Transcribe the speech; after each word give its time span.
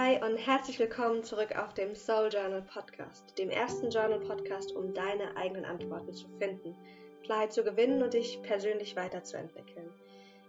Hi 0.00 0.16
und 0.24 0.36
herzlich 0.36 0.78
willkommen 0.78 1.24
zurück 1.24 1.58
auf 1.58 1.74
dem 1.74 1.96
Soul 1.96 2.28
Journal 2.32 2.62
Podcast, 2.62 3.36
dem 3.36 3.50
ersten 3.50 3.90
Journal 3.90 4.20
Podcast, 4.20 4.70
um 4.70 4.94
deine 4.94 5.36
eigenen 5.36 5.64
Antworten 5.64 6.12
zu 6.12 6.28
finden, 6.38 6.76
Klarheit 7.24 7.52
zu 7.52 7.64
gewinnen 7.64 8.00
und 8.00 8.14
dich 8.14 8.40
persönlich 8.42 8.94
weiterzuentwickeln. 8.94 9.90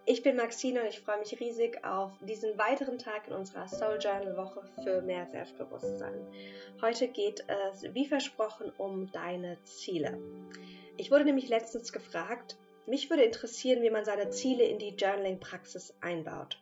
Ich 0.06 0.22
bin 0.22 0.36
Maxine 0.36 0.82
und 0.82 0.90
ich 0.90 1.00
freue 1.00 1.18
mich 1.18 1.40
riesig 1.40 1.84
auf 1.84 2.12
diesen 2.22 2.60
weiteren 2.60 3.00
Tag 3.00 3.28
in 3.28 3.34
unserer 3.34 3.68
Soul 3.68 3.98
Journal 4.00 4.38
Woche 4.38 4.62
für 4.84 5.02
mehr 5.02 5.26
Selbstbewusstsein. 5.32 6.28
Heute 6.80 7.08
geht 7.08 7.44
es, 7.72 7.92
wie 7.96 8.06
versprochen, 8.06 8.72
um 8.78 9.12
deine 9.12 9.58
Ziele. 9.64 10.20
Ich 10.96 11.10
wurde 11.10 11.26
nämlich 11.26 11.50
letztens 11.50 11.92
gefragt, 11.92 12.56
mich 12.86 13.10
würde 13.10 13.24
interessieren, 13.24 13.82
wie 13.82 13.90
man 13.90 14.06
seine 14.06 14.30
Ziele 14.30 14.66
in 14.66 14.78
die 14.78 14.96
Journaling-Praxis 14.96 15.96
einbaut. 16.02 16.60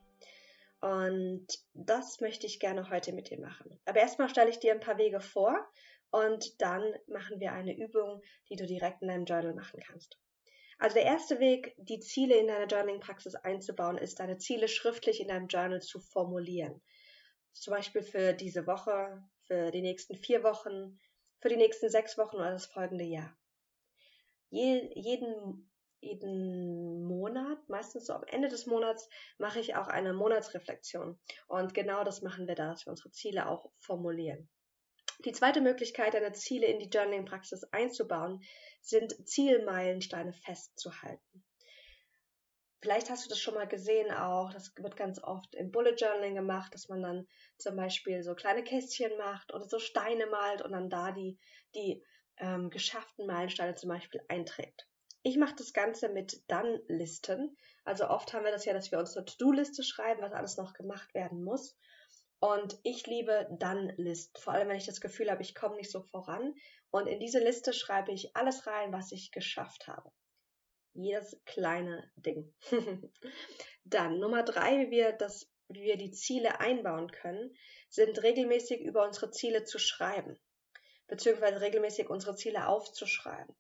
Und 0.80 1.48
das 1.74 2.22
möchte 2.22 2.46
ich 2.46 2.60
gerne 2.60 2.90
heute 2.90 3.12
mit 3.14 3.30
dir 3.30 3.40
machen. 3.40 3.80
Aber 3.86 4.00
erstmal 4.00 4.30
stelle 4.30 4.50
ich 4.50 4.60
dir 4.60 4.74
ein 4.74 4.80
paar 4.80 4.98
Wege 4.98 5.20
vor 5.20 5.68
und 6.12 6.62
dann 6.62 6.94
machen 7.08 7.40
wir 7.40 7.52
eine 7.52 7.76
Übung, 7.76 8.22
die 8.50 8.56
du 8.56 8.66
direkt 8.66 9.02
in 9.02 9.08
deinem 9.08 9.26
Journal 9.26 9.54
machen 9.56 9.80
kannst. 9.80 10.20
Also 10.80 10.94
der 10.94 11.06
erste 11.06 11.40
Weg, 11.40 11.74
die 11.78 12.00
Ziele 12.00 12.36
in 12.36 12.48
deiner 12.48 12.68
Journaling-Praxis 12.68 13.34
einzubauen, 13.36 13.98
ist, 13.98 14.20
deine 14.20 14.38
Ziele 14.38 14.68
schriftlich 14.68 15.20
in 15.20 15.30
deinem 15.30 15.48
Journal 15.48 15.82
zu 15.82 16.00
formulieren. 16.00 16.82
Zum 17.54 17.74
Beispiel 17.74 18.04
für 18.04 18.34
diese 18.34 18.68
Woche, 18.68 19.24
für 19.46 19.72
die 19.72 19.82
nächsten 19.82 20.16
vier 20.16 20.44
Wochen, 20.44 21.00
für 21.40 21.50
die 21.50 21.58
nächsten 21.58 21.90
sechs 21.90 22.18
Wochen 22.20 22.36
oder 22.36 22.52
das 22.52 22.68
folgende 22.68 23.06
Jahr. 23.06 23.36
Je, 24.50 24.92
jeden 24.94 25.68
jeden 26.00 27.04
Monat, 27.04 27.58
meistens 27.70 28.06
so 28.06 28.14
am 28.14 28.24
Ende 28.24 28.50
des 28.50 28.66
Monats, 28.66 29.10
mache 29.38 29.60
ich 29.60 29.76
auch 29.76 29.88
eine 29.88 30.14
Monatsreflexion. 30.14 31.20
Und 31.48 31.74
genau 31.74 32.04
das 32.04 32.22
machen 32.22 32.48
wir 32.48 32.56
da, 32.56 32.70
dass 32.70 32.86
wir 32.86 32.92
unsere 32.92 33.12
Ziele 33.12 33.48
auch 33.48 33.72
formulieren. 33.80 34.50
Die 35.26 35.32
zweite 35.32 35.62
Möglichkeit, 35.62 36.14
deine 36.14 36.34
Ziele 36.34 36.68
in 36.68 36.80
die 36.80 36.90
Journaling-Praxis 36.90 37.64
einzubauen, 37.72 38.44
sind 38.82 39.28
Zielmeilensteine 39.28 40.32
festzuhalten. 40.32 41.44
Vielleicht 42.82 43.10
hast 43.10 43.26
du 43.26 43.30
das 43.30 43.40
schon 43.40 43.56
mal 43.56 43.68
gesehen 43.68 44.12
auch, 44.12 44.54
das 44.54 44.72
wird 44.78 44.96
ganz 44.96 45.22
oft 45.24 45.56
im 45.56 45.72
Bullet 45.72 45.96
Journaling 45.96 46.36
gemacht, 46.36 46.74
dass 46.76 46.88
man 46.88 47.02
dann 47.02 47.28
zum 47.58 47.76
Beispiel 47.76 48.22
so 48.22 48.36
kleine 48.36 48.64
Kästchen 48.64 49.18
macht 49.18 49.52
oder 49.52 49.66
so 49.66 49.80
Steine 49.80 50.28
malt 50.28 50.62
und 50.62 50.74
dann 50.74 50.90
da 50.90 51.12
die, 51.12 51.40
die 51.74 52.04
ähm, 52.38 52.70
geschafften 52.70 53.26
Meilensteine 53.26 53.74
zum 53.74 53.90
Beispiel 53.90 54.22
einträgt. 54.28 54.88
Ich 55.24 55.38
mache 55.38 55.56
das 55.56 55.74
Ganze 55.74 56.10
mit 56.10 56.44
Dann-Listen. 56.48 57.58
Also 57.84 58.08
oft 58.10 58.34
haben 58.34 58.46
wir 58.46 58.52
das 58.52 58.66
ja, 58.66 58.74
dass 58.74 58.92
wir 58.92 59.00
uns 59.00 59.16
eine 59.18 59.26
To-Do-Liste 59.26 59.84
schreiben, 59.84 60.22
was 60.22 60.34
alles 60.34 60.58
noch 60.58 60.74
gemacht 60.74 61.14
werden 61.14 61.44
muss. 61.44 61.78
Und 62.40 62.78
ich 62.84 63.08
liebe 63.08 63.48
Dann-Listen, 63.60 64.40
vor 64.40 64.54
allem 64.54 64.70
wenn 64.70 64.78
ich 64.78 64.86
das 64.86 65.02
Gefühl 65.02 65.32
habe, 65.32 65.42
ich 65.42 65.56
komme 65.56 65.76
nicht 65.76 65.92
so 65.92 66.02
voran. 66.02 66.54
Und 66.92 67.08
in 67.08 67.20
diese 67.20 67.40
Liste 67.40 67.74
schreibe 67.74 68.12
ich 68.12 68.36
alles 68.36 68.68
rein, 68.68 68.94
was 68.94 69.12
ich 69.12 69.32
geschafft 69.32 69.88
habe. 69.88 70.12
Jedes 70.94 71.40
kleine 71.46 72.10
Ding. 72.16 72.54
Dann 73.84 74.20
Nummer 74.20 74.44
drei, 74.44 74.80
wie 74.80 74.92
wir 74.92 75.12
das, 75.14 75.50
wie 75.68 75.84
wir 75.84 75.98
die 75.98 76.12
Ziele 76.12 76.60
einbauen 76.60 77.12
können, 77.12 77.56
sind 77.90 78.22
regelmäßig 78.22 78.82
über 78.82 79.06
unsere 79.06 79.32
Ziele 79.32 79.64
zu 79.64 79.80
schreiben, 79.80 80.40
beziehungsweise 81.08 81.62
regelmäßig 81.62 82.10
unsere 82.10 82.36
Ziele 82.36 82.68
aufzuschreiben 82.68 83.56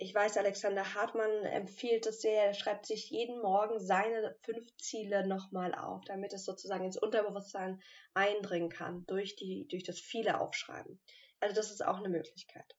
ich 0.00 0.14
weiß, 0.14 0.36
Alexander 0.36 0.94
Hartmann 0.94 1.44
empfiehlt 1.44 2.06
es 2.06 2.20
sehr, 2.20 2.44
er 2.44 2.54
schreibt 2.54 2.86
sich 2.86 3.10
jeden 3.10 3.42
Morgen 3.42 3.80
seine 3.80 4.36
fünf 4.42 4.64
Ziele 4.76 5.26
nochmal 5.26 5.74
auf, 5.74 6.04
damit 6.04 6.32
es 6.32 6.44
sozusagen 6.44 6.84
ins 6.84 6.96
Unterbewusstsein 6.96 7.82
eindringen 8.14 8.68
kann 8.68 9.04
durch, 9.06 9.34
die, 9.34 9.66
durch 9.66 9.82
das 9.82 9.98
viele 9.98 10.40
Aufschreiben. 10.40 11.00
Also 11.40 11.56
das 11.56 11.72
ist 11.72 11.84
auch 11.84 11.98
eine 11.98 12.10
Möglichkeit. 12.10 12.76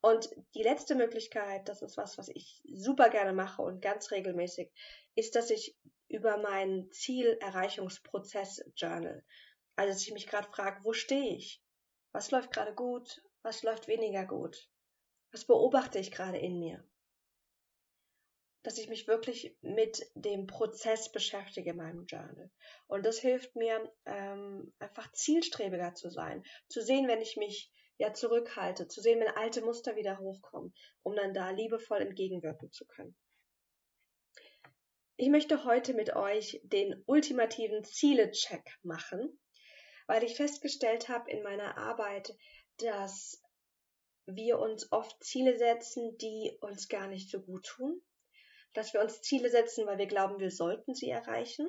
Und 0.00 0.30
die 0.54 0.62
letzte 0.62 0.94
Möglichkeit, 0.94 1.68
das 1.68 1.82
ist 1.82 1.98
was, 1.98 2.16
was 2.16 2.28
ich 2.28 2.62
super 2.72 3.10
gerne 3.10 3.34
mache 3.34 3.60
und 3.60 3.82
ganz 3.82 4.10
regelmäßig, 4.10 4.72
ist, 5.14 5.34
dass 5.34 5.50
ich 5.50 5.76
über 6.08 6.38
meinen 6.38 6.90
Zielerreichungsprozess 6.90 8.64
journal. 8.76 9.22
Also 9.74 9.92
dass 9.92 10.02
ich 10.02 10.12
mich 10.14 10.26
gerade 10.26 10.48
frage, 10.48 10.82
wo 10.84 10.94
stehe 10.94 11.36
ich? 11.36 11.62
Was 12.12 12.30
läuft 12.30 12.50
gerade 12.50 12.74
gut? 12.74 13.22
Was 13.42 13.62
läuft 13.62 13.88
weniger 13.88 14.24
gut? 14.24 14.70
Was 15.36 15.44
beobachte 15.44 15.98
ich 15.98 16.12
gerade 16.12 16.38
in 16.38 16.58
mir? 16.58 16.82
Dass 18.62 18.78
ich 18.78 18.88
mich 18.88 19.06
wirklich 19.06 19.54
mit 19.60 20.10
dem 20.14 20.46
Prozess 20.46 21.12
beschäftige 21.12 21.72
in 21.72 21.76
meinem 21.76 22.06
Journal. 22.06 22.50
Und 22.86 23.04
das 23.04 23.18
hilft 23.18 23.54
mir, 23.54 23.92
ähm, 24.06 24.72
einfach 24.78 25.12
zielstrebiger 25.12 25.92
zu 25.92 26.08
sein. 26.08 26.42
Zu 26.70 26.80
sehen, 26.80 27.06
wenn 27.06 27.20
ich 27.20 27.36
mich 27.36 27.70
ja 27.98 28.14
zurückhalte, 28.14 28.88
zu 28.88 29.02
sehen, 29.02 29.20
wenn 29.20 29.28
alte 29.28 29.60
Muster 29.60 29.94
wieder 29.94 30.18
hochkommen, 30.18 30.72
um 31.02 31.14
dann 31.14 31.34
da 31.34 31.50
liebevoll 31.50 32.00
entgegenwirken 32.00 32.72
zu 32.72 32.86
können. 32.86 33.14
Ich 35.16 35.28
möchte 35.28 35.66
heute 35.66 35.92
mit 35.92 36.16
euch 36.16 36.62
den 36.64 37.04
ultimativen 37.04 37.84
Ziele-Check 37.84 38.78
machen, 38.82 39.38
weil 40.06 40.24
ich 40.24 40.34
festgestellt 40.34 41.10
habe 41.10 41.30
in 41.30 41.42
meiner 41.42 41.76
Arbeit, 41.76 42.34
dass 42.78 43.42
wir 44.26 44.58
uns 44.58 44.90
oft 44.92 45.22
Ziele 45.22 45.56
setzen, 45.56 46.18
die 46.18 46.56
uns 46.60 46.88
gar 46.88 47.06
nicht 47.06 47.30
so 47.30 47.40
gut 47.40 47.64
tun, 47.64 48.02
dass 48.74 48.92
wir 48.92 49.00
uns 49.00 49.22
Ziele 49.22 49.50
setzen, 49.50 49.86
weil 49.86 49.98
wir 49.98 50.06
glauben, 50.06 50.38
wir 50.38 50.50
sollten 50.50 50.94
sie 50.94 51.08
erreichen 51.08 51.68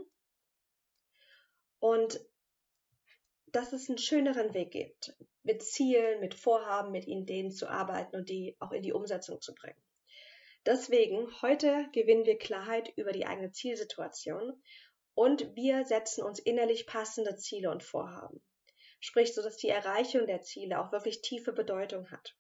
und 1.80 2.20
dass 3.48 3.72
es 3.74 3.88
einen 3.90 3.98
schöneren 3.98 4.54
Weg 4.54 4.72
gibt, 4.72 5.16
mit 5.44 5.64
Zielen, 5.64 6.20
mit 6.20 6.34
Vorhaben, 6.34 6.92
mit 6.92 7.08
Ideen 7.08 7.52
zu 7.52 7.68
arbeiten 7.68 8.16
und 8.16 8.30
die 8.30 8.58
auch 8.60 8.72
in 8.72 8.84
die 8.84 8.92
Umsetzung 8.92 9.40
zu 9.40 9.56
bringen. 9.56 9.82
Deswegen, 10.66 11.32
heute 11.42 11.88
gewinnen 11.94 12.26
wir 12.26 12.38
Klarheit 12.38 12.92
über 12.98 13.14
die 13.14 13.26
eigene 13.26 13.52
Zielsituation 13.54 14.62
und 15.14 15.56
wir 15.56 15.86
setzen 15.86 16.24
uns 16.24 16.40
innerlich 16.40 16.88
passende 16.88 17.38
Ziele 17.38 17.72
und 17.72 17.84
Vorhaben. 17.84 18.42
Sprich, 19.00 19.34
so 19.34 19.42
dass 19.42 19.56
die 19.58 19.70
Erreichung 19.70 20.28
der 20.28 20.42
Ziele 20.42 20.82
auch 20.82 20.92
wirklich 20.92 21.22
tiefe 21.22 21.54
Bedeutung 21.54 22.12
hat. 22.12 22.36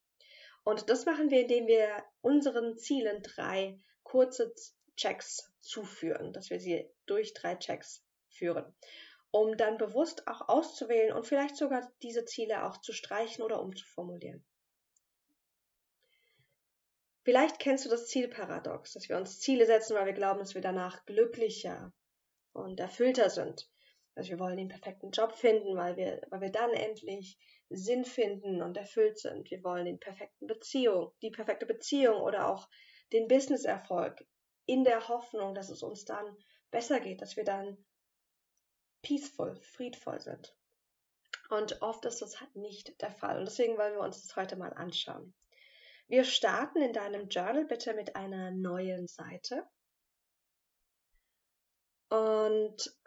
Und 0.67 0.89
das 0.89 1.05
machen 1.05 1.29
wir, 1.29 1.43
indem 1.43 1.65
wir 1.65 2.03
unseren 2.19 2.77
Zielen 2.77 3.23
drei 3.23 3.79
kurze 4.03 4.53
Checks 4.97 5.49
zuführen, 5.61 6.33
dass 6.33 6.49
wir 6.49 6.59
sie 6.59 6.85
durch 7.05 7.33
drei 7.33 7.55
Checks 7.55 8.03
führen, 8.27 8.75
um 9.31 9.55
dann 9.55 9.77
bewusst 9.77 10.27
auch 10.27 10.49
auszuwählen 10.49 11.15
und 11.15 11.25
vielleicht 11.25 11.55
sogar 11.55 11.89
diese 12.01 12.25
Ziele 12.25 12.65
auch 12.65 12.81
zu 12.81 12.91
streichen 12.91 13.45
oder 13.45 13.61
umzuformulieren. 13.61 14.45
Vielleicht 17.23 17.59
kennst 17.59 17.85
du 17.85 17.89
das 17.89 18.07
Zielparadox, 18.07 18.91
dass 18.91 19.07
wir 19.07 19.15
uns 19.15 19.39
Ziele 19.39 19.67
setzen, 19.67 19.95
weil 19.95 20.07
wir 20.07 20.11
glauben, 20.11 20.39
dass 20.39 20.53
wir 20.53 20.61
danach 20.61 21.05
glücklicher 21.05 21.93
und 22.51 22.77
erfüllter 22.81 23.29
sind. 23.29 23.69
Also 24.15 24.31
wir 24.31 24.39
wollen 24.39 24.57
den 24.57 24.67
perfekten 24.67 25.11
Job 25.11 25.31
finden, 25.31 25.77
weil 25.77 25.95
wir, 25.95 26.19
weil 26.29 26.41
wir 26.41 26.51
dann 26.51 26.71
endlich 26.71 27.39
Sinn 27.69 28.05
finden 28.05 28.61
und 28.61 28.77
erfüllt 28.77 29.19
sind. 29.19 29.49
Wir 29.51 29.63
wollen 29.63 29.85
den 29.85 29.99
perfekten 29.99 30.47
Beziehung, 30.47 31.11
die 31.21 31.31
perfekte 31.31 31.65
Beziehung 31.65 32.21
oder 32.21 32.47
auch 32.47 32.69
den 33.11 33.27
Businesserfolg 33.27 34.25
in 34.65 34.83
der 34.83 35.07
Hoffnung, 35.07 35.53
dass 35.53 35.69
es 35.69 35.83
uns 35.83 36.05
dann 36.05 36.37
besser 36.71 36.99
geht, 36.99 37.21
dass 37.21 37.35
wir 37.35 37.43
dann 37.43 37.77
peaceful, 39.01 39.55
friedvoll 39.61 40.19
sind. 40.19 40.55
Und 41.49 41.81
oft 41.81 42.03
ist 42.05 42.21
das 42.21 42.41
halt 42.41 42.55
nicht 42.55 43.01
der 43.01 43.11
Fall. 43.11 43.39
Und 43.39 43.45
deswegen 43.45 43.77
wollen 43.77 43.93
wir 43.93 44.01
uns 44.01 44.21
das 44.21 44.35
heute 44.35 44.57
mal 44.57 44.73
anschauen. 44.73 45.33
Wir 46.07 46.23
starten 46.23 46.81
in 46.81 46.93
deinem 46.93 47.29
Journal 47.29 47.65
bitte 47.65 47.93
mit 47.93 48.15
einer 48.15 48.51
neuen 48.51 49.07
Seite. 49.07 49.65
Und 52.09 52.97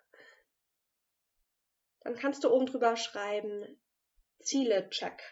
dann 2.01 2.15
kannst 2.17 2.45
du 2.45 2.51
oben 2.51 2.67
drüber 2.67 2.97
schreiben 2.97 3.81
Ziele-Check. 4.41 5.23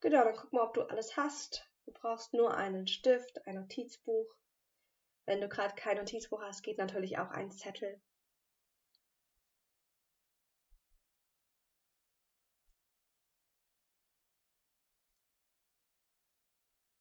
Genau, 0.00 0.24
dann 0.24 0.34
guck 0.36 0.52
mal, 0.52 0.62
ob 0.62 0.74
du 0.74 0.82
alles 0.82 1.16
hast. 1.16 1.64
Du 1.84 1.92
brauchst 1.92 2.34
nur 2.34 2.56
einen 2.56 2.86
Stift, 2.86 3.46
ein 3.46 3.54
Notizbuch. 3.54 4.26
Wenn 5.26 5.40
du 5.40 5.48
gerade 5.48 5.74
kein 5.74 5.96
Notizbuch 5.96 6.42
hast, 6.42 6.62
geht 6.62 6.78
natürlich 6.78 7.18
auch 7.18 7.30
ein 7.30 7.52
Zettel. 7.52 8.00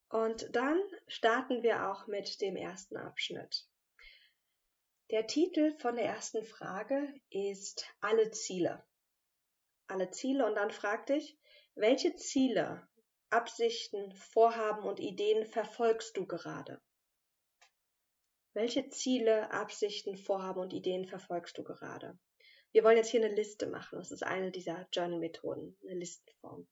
Und 0.09 0.55
dann 0.55 0.79
starten 1.07 1.63
wir 1.63 1.89
auch 1.89 2.05
mit 2.05 2.41
dem 2.41 2.55
ersten 2.55 2.97
Abschnitt. 2.97 3.65
Der 5.11 5.27
Titel 5.27 5.77
von 5.77 5.97
der 5.97 6.05
ersten 6.05 6.41
Frage 6.41 7.13
ist 7.29 7.85
Alle 7.99 8.31
Ziele. 8.31 8.81
Alle 9.87 10.09
Ziele 10.09 10.45
und 10.45 10.55
dann 10.55 10.71
frag 10.71 11.05
dich, 11.07 11.37
welche 11.75 12.15
Ziele, 12.15 12.87
Absichten, 13.29 14.13
Vorhaben 14.13 14.83
und 14.83 15.01
Ideen 15.01 15.45
verfolgst 15.45 16.15
du 16.15 16.25
gerade? 16.25 16.81
Welche 18.53 18.87
Ziele, 18.87 19.51
Absichten, 19.51 20.15
Vorhaben 20.15 20.61
und 20.61 20.71
Ideen 20.71 21.05
verfolgst 21.05 21.57
du 21.57 21.63
gerade? 21.65 22.17
Wir 22.71 22.85
wollen 22.85 22.95
jetzt 22.95 23.09
hier 23.09 23.21
eine 23.21 23.35
Liste 23.35 23.67
machen. 23.67 23.99
Das 23.99 24.11
ist 24.11 24.23
eine 24.23 24.49
dieser 24.49 24.87
Journal-Methoden, 24.93 25.77
eine 25.83 25.99
Listenform. 25.99 26.69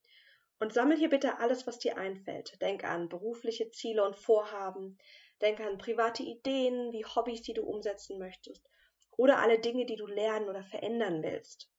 Und 0.60 0.74
sammel 0.74 0.98
hier 0.98 1.10
bitte 1.10 1.40
alles, 1.40 1.68
was 1.68 1.80
dir 1.80 1.98
einfällt. 1.98 2.62
Denk 2.62 2.86
an 2.86 3.10
berufliche 3.10 3.70
Ziele 3.72 4.06
und 4.06 4.16
Vorhaben. 4.16 4.98
Denk 5.42 5.60
an 5.60 5.78
private 5.78 6.24
Ideen, 6.24 6.92
wie 6.92 7.06
Hobbys, 7.06 7.42
die 7.42 7.54
du 7.54 7.64
umsetzen 7.64 8.20
möchtest. 8.20 8.66
Oder 9.18 9.40
alle 9.40 9.60
Dinge, 9.60 9.86
die 9.86 9.96
du 9.96 10.06
lernen 10.06 10.50
oder 10.50 10.64
verändern 10.64 11.24
willst. 11.24 11.70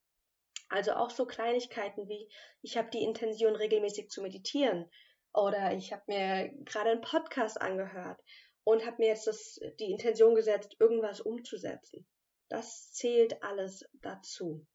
Also 0.69 0.93
auch 0.93 1.11
so 1.11 1.27
Kleinigkeiten 1.27 2.09
wie, 2.09 2.31
ich 2.62 2.77
habe 2.77 2.91
die 2.91 3.03
Intention, 3.03 3.57
regelmäßig 3.57 4.09
zu 4.09 4.23
meditieren. 4.23 4.91
Oder 5.33 5.73
ich 5.75 5.93
habe 5.93 6.03
mir 6.07 6.51
gerade 6.65 6.91
einen 6.91 7.01
Podcast 7.01 7.61
angehört 7.61 8.21
und 8.65 8.85
habe 8.87 8.97
mir 8.99 9.09
jetzt 9.09 9.27
das, 9.27 9.61
die 9.79 9.91
Intention 9.91 10.35
gesetzt, 10.35 10.77
irgendwas 10.79 11.21
umzusetzen. 11.21 12.06
Das 12.49 12.93
zählt 12.93 13.43
alles 13.43 13.85
dazu. 13.95 14.67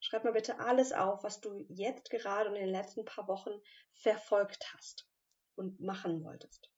Schreib 0.00 0.24
mal 0.24 0.32
bitte 0.32 0.60
alles 0.60 0.92
auf, 0.92 1.24
was 1.24 1.40
du 1.40 1.64
jetzt 1.68 2.10
gerade 2.10 2.50
und 2.50 2.56
in 2.56 2.66
den 2.66 2.74
letzten 2.74 3.04
paar 3.04 3.26
Wochen 3.28 3.50
verfolgt 3.94 4.72
hast 4.72 5.08
und 5.56 5.80
machen 5.80 6.22
wolltest. 6.22 6.70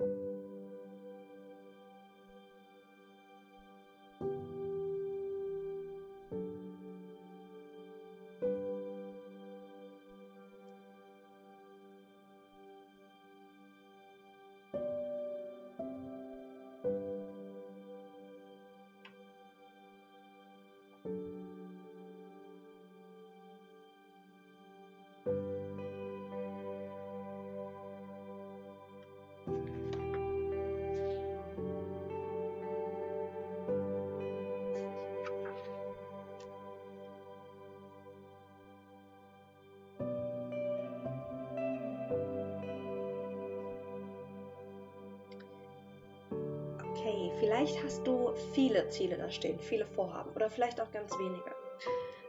Thank 0.00 0.10
you. 0.10 0.67
Vielleicht 47.58 47.82
hast 47.82 48.06
du 48.06 48.32
viele 48.54 48.88
Ziele 48.88 49.16
da 49.16 49.32
stehen, 49.32 49.58
viele 49.58 49.84
Vorhaben 49.84 50.30
oder 50.36 50.48
vielleicht 50.48 50.80
auch 50.80 50.92
ganz 50.92 51.12
wenige. 51.18 51.52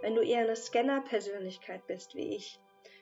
Wenn 0.02 0.16
du 0.16 0.24
eher 0.24 0.40
eine 0.40 0.56
Scanner-Persönlichkeit 0.56 1.86
bist 1.86 2.16
wie 2.16 2.36
ich, 2.36 2.60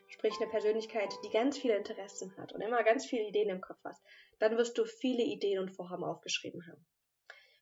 sprich 0.10 0.34
eine 0.42 0.50
Persönlichkeit, 0.50 1.08
die 1.24 1.30
ganz 1.30 1.58
viele 1.58 1.78
Interessen 1.78 2.36
hat 2.36 2.52
und 2.52 2.60
immer 2.60 2.84
ganz 2.84 3.06
viele 3.06 3.30
Ideen 3.30 3.48
im 3.48 3.62
Kopf 3.62 3.80
hast, 3.86 4.04
dann 4.40 4.58
wirst 4.58 4.78
du 4.78 4.84
viele 4.84 5.24
Ideen 5.24 5.60
und 5.60 5.72
Vorhaben 5.72 6.04
aufgeschrieben 6.04 6.68
haben. 6.68 6.86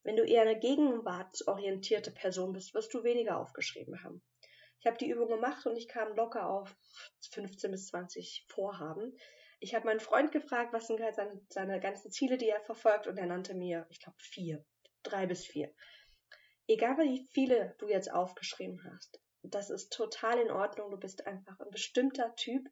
Wenn 0.01 0.15
du 0.15 0.23
eher 0.23 0.41
eine 0.41 0.57
gegenwartsorientierte 0.57 2.09
Person 2.09 2.51
bist, 2.51 2.73
wirst 2.73 2.91
du 2.91 3.03
weniger 3.03 3.37
aufgeschrieben 3.37 4.03
haben. 4.03 4.23
Ich 4.79 4.87
habe 4.87 4.97
die 4.97 5.11
Übung 5.11 5.27
gemacht 5.27 5.67
und 5.67 5.77
ich 5.77 5.87
kam 5.87 6.15
locker 6.15 6.49
auf 6.49 6.75
15 7.33 7.69
bis 7.69 7.89
20 7.89 8.45
Vorhaben. 8.47 9.15
Ich 9.65 9.73
habe 9.73 9.87
meinen 9.87 9.99
Freund 9.99 10.31
gefragt, 10.31 10.73
was 10.73 10.85
sind 10.85 11.01
halt 11.01 11.15
seine, 11.15 11.41
seine 11.49 11.79
ganzen 11.79 12.11
Ziele, 12.11 12.37
die 12.37 12.47
er 12.47 12.61
verfolgt, 12.61 13.07
und 13.07 13.17
er 13.17 13.25
nannte 13.25 13.55
mir, 13.55 13.87
ich 13.89 13.99
glaube, 13.99 14.19
vier, 14.19 14.63
drei 15.01 15.25
bis 15.25 15.43
vier. 15.43 15.73
Egal 16.67 16.99
wie 16.99 17.27
viele 17.31 17.73
du 17.79 17.87
jetzt 17.87 18.13
aufgeschrieben 18.13 18.79
hast, 18.83 19.19
das 19.41 19.71
ist 19.71 19.91
total 19.91 20.37
in 20.37 20.51
Ordnung. 20.51 20.91
Du 20.91 20.97
bist 20.97 21.25
einfach 21.25 21.59
ein 21.59 21.71
bestimmter 21.71 22.35
Typ 22.35 22.69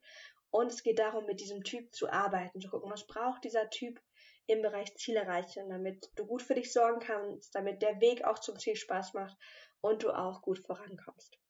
und 0.50 0.70
es 0.70 0.84
geht 0.84 1.00
darum, 1.00 1.26
mit 1.26 1.40
diesem 1.40 1.64
Typ 1.64 1.92
zu 1.92 2.08
arbeiten, 2.08 2.60
zu 2.60 2.68
gucken, 2.68 2.92
was 2.92 3.08
braucht 3.08 3.42
dieser 3.42 3.68
Typ 3.70 4.00
im 4.46 4.62
Bereich 4.62 4.94
Ziel 4.94 5.16
erreichen, 5.16 5.68
damit 5.70 6.12
du 6.14 6.24
gut 6.26 6.42
für 6.42 6.54
dich 6.54 6.72
sorgen 6.72 7.00
kannst, 7.00 7.56
damit 7.56 7.82
der 7.82 8.00
Weg 8.00 8.22
auch 8.22 8.38
zum 8.38 8.56
Ziel 8.56 8.76
Spaß 8.76 9.14
macht 9.14 9.36
und 9.80 10.04
du 10.04 10.12
auch 10.12 10.42
gut 10.42 10.60
vorankommst. 10.60 11.40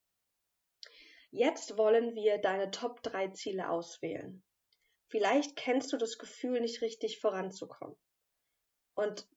Jetzt 1.31 1.77
wollen 1.77 2.15
wir 2.15 2.39
deine 2.39 2.71
Top 2.71 3.03
3 3.03 3.29
Ziele 3.33 3.69
auswählen. 3.69 4.43
Vielleicht 5.09 5.57
kennst 5.57 5.93
du 5.93 5.97
das 5.97 6.19
Gefühl, 6.19 6.61
nicht 6.61 6.83
richtig 6.83 7.21
voranzukommen. 7.21 7.97
Und 8.95 9.29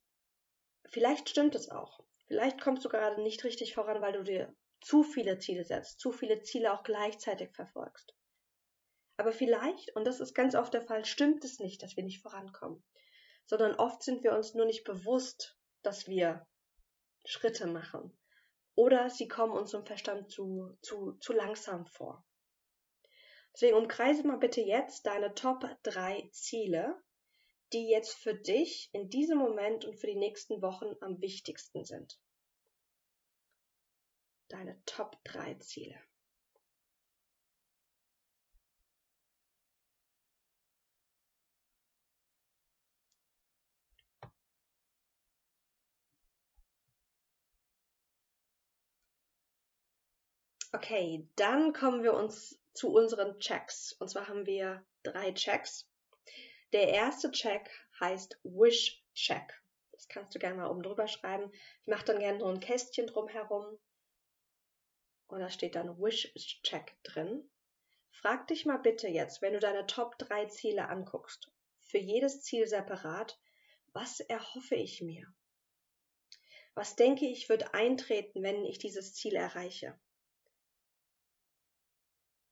vielleicht 0.85 1.29
stimmt 1.29 1.55
es 1.55 1.69
auch. 1.69 1.99
Vielleicht 2.27 2.59
kommst 2.61 2.83
du 2.83 2.89
gerade 2.89 3.21
nicht 3.21 3.43
richtig 3.43 3.73
voran, 3.73 4.01
weil 4.01 4.13
du 4.13 4.23
dir 4.23 4.53
zu 4.81 5.03
viele 5.03 5.39
Ziele 5.39 5.63
setzt, 5.63 5.99
zu 5.99 6.11
viele 6.11 6.41
Ziele 6.41 6.73
auch 6.73 6.83
gleichzeitig 6.83 7.51
verfolgst. 7.55 8.13
Aber 9.17 9.31
vielleicht, 9.31 9.95
und 9.95 10.05
das 10.05 10.19
ist 10.19 10.35
ganz 10.35 10.53
oft 10.55 10.73
der 10.73 10.83
Fall, 10.83 11.03
stimmt 11.05 11.43
es 11.43 11.59
nicht, 11.59 11.81
dass 11.81 11.95
wir 11.95 12.03
nicht 12.03 12.21
vorankommen, 12.21 12.83
sondern 13.45 13.75
oft 13.75 14.03
sind 14.03 14.23
wir 14.23 14.33
uns 14.33 14.53
nur 14.53 14.65
nicht 14.65 14.83
bewusst, 14.83 15.57
dass 15.81 16.07
wir 16.07 16.45
Schritte 17.25 17.65
machen. 17.65 18.15
Oder 18.75 19.09
sie 19.09 19.27
kommen 19.27 19.53
uns 19.53 19.73
im 19.73 19.85
Verstand 19.85 20.29
zu, 20.29 20.77
zu, 20.81 21.13
zu 21.13 21.33
langsam 21.33 21.87
vor. 21.87 22.23
Deswegen 23.57 23.77
umkreise 23.77 24.21
mal 24.27 24.37
bitte 24.37 24.61
jetzt 24.61 25.07
deine 25.07 25.33
Top 25.33 25.65
3 25.81 26.29
Ziele, 26.31 26.95
die 27.73 27.89
jetzt 27.89 28.13
für 28.13 28.35
dich 28.35 28.91
in 28.93 29.09
diesem 29.09 29.39
Moment 29.39 29.83
und 29.83 29.95
für 29.95 30.05
die 30.05 30.15
nächsten 30.15 30.61
Wochen 30.61 30.93
am 31.01 31.19
wichtigsten 31.21 31.83
sind. 31.83 32.19
Deine 34.49 34.79
Top 34.85 35.17
3 35.23 35.55
Ziele. 35.55 35.99
Okay, 50.73 51.27
dann 51.37 51.73
kommen 51.73 52.03
wir 52.03 52.13
uns 52.13 52.61
zu 52.77 52.93
unseren 52.93 53.39
Checks. 53.39 53.93
Und 53.93 54.09
zwar 54.09 54.27
haben 54.27 54.45
wir 54.45 54.85
drei 55.03 55.31
Checks. 55.33 55.89
Der 56.73 56.89
erste 56.89 57.31
Check 57.31 57.69
heißt 57.99 58.39
Wish 58.43 59.03
Check. 59.13 59.61
Das 59.91 60.07
kannst 60.07 60.35
du 60.35 60.39
gerne 60.39 60.57
mal 60.57 60.69
oben 60.69 60.83
drüber 60.83 61.07
schreiben. 61.07 61.51
Ich 61.51 61.87
mache 61.87 62.05
dann 62.05 62.19
gerne 62.19 62.39
so 62.39 62.45
ein 62.45 62.59
Kästchen 62.59 63.07
drumherum. 63.07 63.79
Und 65.27 65.39
da 65.39 65.49
steht 65.49 65.75
dann 65.75 65.97
Wish 65.99 66.31
Check 66.63 66.95
drin. 67.03 67.49
Frag 68.11 68.47
dich 68.47 68.65
mal 68.65 68.77
bitte 68.77 69.07
jetzt, 69.07 69.41
wenn 69.41 69.53
du 69.53 69.59
deine 69.59 69.87
Top 69.87 70.17
3 70.19 70.45
Ziele 70.45 70.87
anguckst, 70.87 71.51
für 71.79 71.97
jedes 71.97 72.43
Ziel 72.43 72.67
separat, 72.67 73.39
was 73.93 74.19
erhoffe 74.19 74.75
ich 74.75 75.01
mir? 75.01 75.33
Was 76.75 76.95
denke 76.95 77.25
ich 77.25 77.49
wird 77.49 77.73
eintreten, 77.73 78.43
wenn 78.43 78.65
ich 78.65 78.77
dieses 78.77 79.13
Ziel 79.13 79.35
erreiche? 79.35 79.99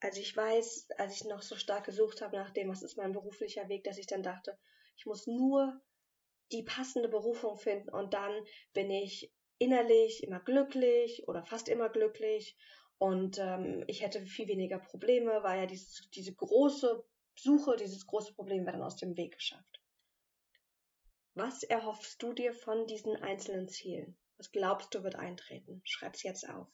Also 0.06 0.22
ich 0.22 0.38
weiß, 0.38 0.90
als 1.00 1.16
ich 1.16 1.24
noch 1.24 1.42
so 1.42 1.56
stark 1.56 1.86
gesucht 1.86 2.22
habe 2.22 2.38
nach 2.38 2.52
dem, 2.52 2.70
was 2.70 2.84
ist 2.84 2.96
mein 2.96 3.12
beruflicher 3.12 3.68
Weg, 3.70 3.86
dass 3.86 3.98
ich 3.98 4.06
dann 4.06 4.22
dachte, 4.22 4.56
ich 4.98 5.08
muss 5.08 5.26
nur 5.26 5.82
die 6.52 6.62
passende 6.62 7.10
Berufung 7.10 7.58
finden 7.58 7.90
und 7.90 8.14
dann 8.14 8.32
bin 8.74 8.92
ich 8.92 9.34
innerlich 9.58 10.22
immer 10.22 10.40
glücklich 10.40 11.28
oder 11.28 11.44
fast 11.44 11.70
immer 11.70 11.90
glücklich 11.90 12.56
und 13.00 13.40
ähm, 13.40 13.84
ich 13.88 14.04
hätte 14.04 14.24
viel 14.28 14.48
weniger 14.48 14.78
Probleme, 14.78 15.42
weil 15.42 15.62
ja 15.62 15.66
dieses, 15.66 16.08
diese 16.12 16.36
große 16.36 17.04
Suche, 17.34 17.76
dieses 17.76 18.06
große 18.06 18.36
Problem 18.36 18.68
wäre 18.68 18.74
dann 18.74 18.86
aus 18.86 18.98
dem 18.98 19.18
Weg 19.18 19.34
geschafft. 19.34 19.82
Was 21.34 21.64
erhoffst 21.64 22.22
du 22.22 22.32
dir 22.32 22.54
von 22.54 22.86
diesen 22.86 23.16
einzelnen 23.16 23.68
Zielen? 23.70 24.16
Was 24.38 24.52
glaubst 24.52 24.94
du 24.94 25.02
wird 25.02 25.16
eintreten? 25.16 25.82
Schreib's 25.84 26.22
jetzt 26.22 26.48
auf. 26.48 26.68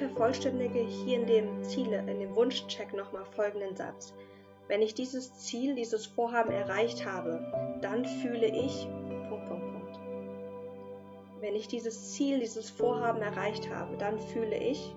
Vervollständige 0.00 0.80
hier 0.80 1.20
in 1.20 1.26
dem 1.26 1.62
Ziele, 1.62 1.98
in 1.98 2.20
dem 2.20 2.34
Wunschcheck 2.34 2.94
nochmal 2.94 3.24
folgenden 3.36 3.76
Satz. 3.76 4.14
Wenn 4.66 4.82
ich 4.82 4.94
dieses 4.94 5.34
Ziel, 5.34 5.74
dieses 5.74 6.06
Vorhaben 6.06 6.52
erreicht 6.52 7.04
habe, 7.04 7.78
dann 7.82 8.04
fühle 8.04 8.46
ich. 8.46 8.88
Punkt, 9.28 9.46
Punkt, 9.46 9.72
Punkt. 9.72 10.00
Wenn 11.40 11.54
ich 11.54 11.68
dieses 11.68 12.12
Ziel, 12.12 12.40
dieses 12.40 12.70
Vorhaben 12.70 13.20
erreicht 13.20 13.68
habe, 13.68 13.96
dann 13.98 14.18
fühle 14.18 14.56
ich. 14.56 14.94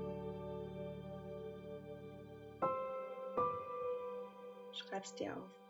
Schreib's 4.71 5.13
dir 5.15 5.33
auf. 5.33 5.62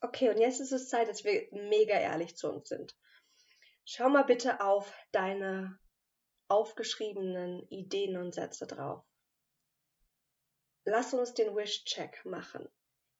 Okay, 0.00 0.30
und 0.30 0.38
jetzt 0.38 0.60
ist 0.60 0.72
es 0.72 0.88
Zeit, 0.88 1.08
dass 1.08 1.24
wir 1.24 1.48
mega 1.50 1.94
ehrlich 1.94 2.36
zu 2.36 2.48
uns 2.48 2.68
sind. 2.68 2.96
Schau 3.84 4.08
mal 4.08 4.24
bitte 4.24 4.60
auf 4.60 4.92
deine 5.12 5.78
aufgeschriebenen 6.48 7.66
Ideen 7.68 8.16
und 8.16 8.34
Sätze 8.34 8.66
drauf. 8.66 9.04
Lass 10.84 11.12
uns 11.14 11.34
den 11.34 11.54
Wish-Check 11.54 12.24
machen. 12.24 12.68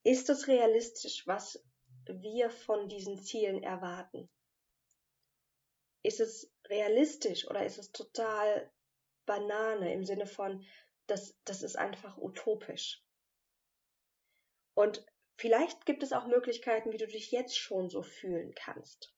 Ist 0.04 0.30
es 0.30 0.47
realistisch, 0.47 1.26
was 1.26 1.62
wir 2.06 2.50
von 2.50 2.88
diesen 2.88 3.18
Zielen 3.18 3.62
erwarten? 3.62 4.30
Ist 6.02 6.20
es 6.20 6.50
realistisch 6.68 7.47
oder 7.49 7.66
ist 7.66 7.78
es 7.78 7.92
total 7.92 8.73
Banane 9.26 9.92
im 9.92 10.04
Sinne 10.04 10.26
von, 10.26 10.64
das, 11.06 11.37
das 11.44 11.62
ist 11.62 11.76
einfach 11.76 12.16
utopisch? 12.16 13.02
Und 14.75 15.04
Vielleicht 15.38 15.87
gibt 15.87 16.02
es 16.02 16.12
auch 16.12 16.26
Möglichkeiten, 16.26 16.92
wie 16.92 16.97
du 16.97 17.07
dich 17.07 17.30
jetzt 17.30 17.57
schon 17.57 17.88
so 17.88 18.02
fühlen 18.02 18.54
kannst. 18.57 19.14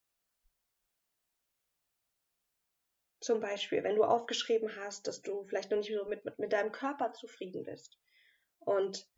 Zum 3.20 3.40
Beispiel, 3.40 3.82
wenn 3.84 3.96
du 3.96 4.04
aufgeschrieben 4.04 4.76
hast, 4.76 5.06
dass 5.06 5.22
du 5.22 5.44
vielleicht 5.44 5.70
noch 5.70 5.78
nicht 5.78 5.94
so 5.94 6.04
mit, 6.04 6.26
mit, 6.26 6.38
mit 6.38 6.52
deinem 6.52 6.72
Körper 6.72 7.14
zufrieden 7.14 7.64
bist. 7.64 7.98
Und 8.58 9.08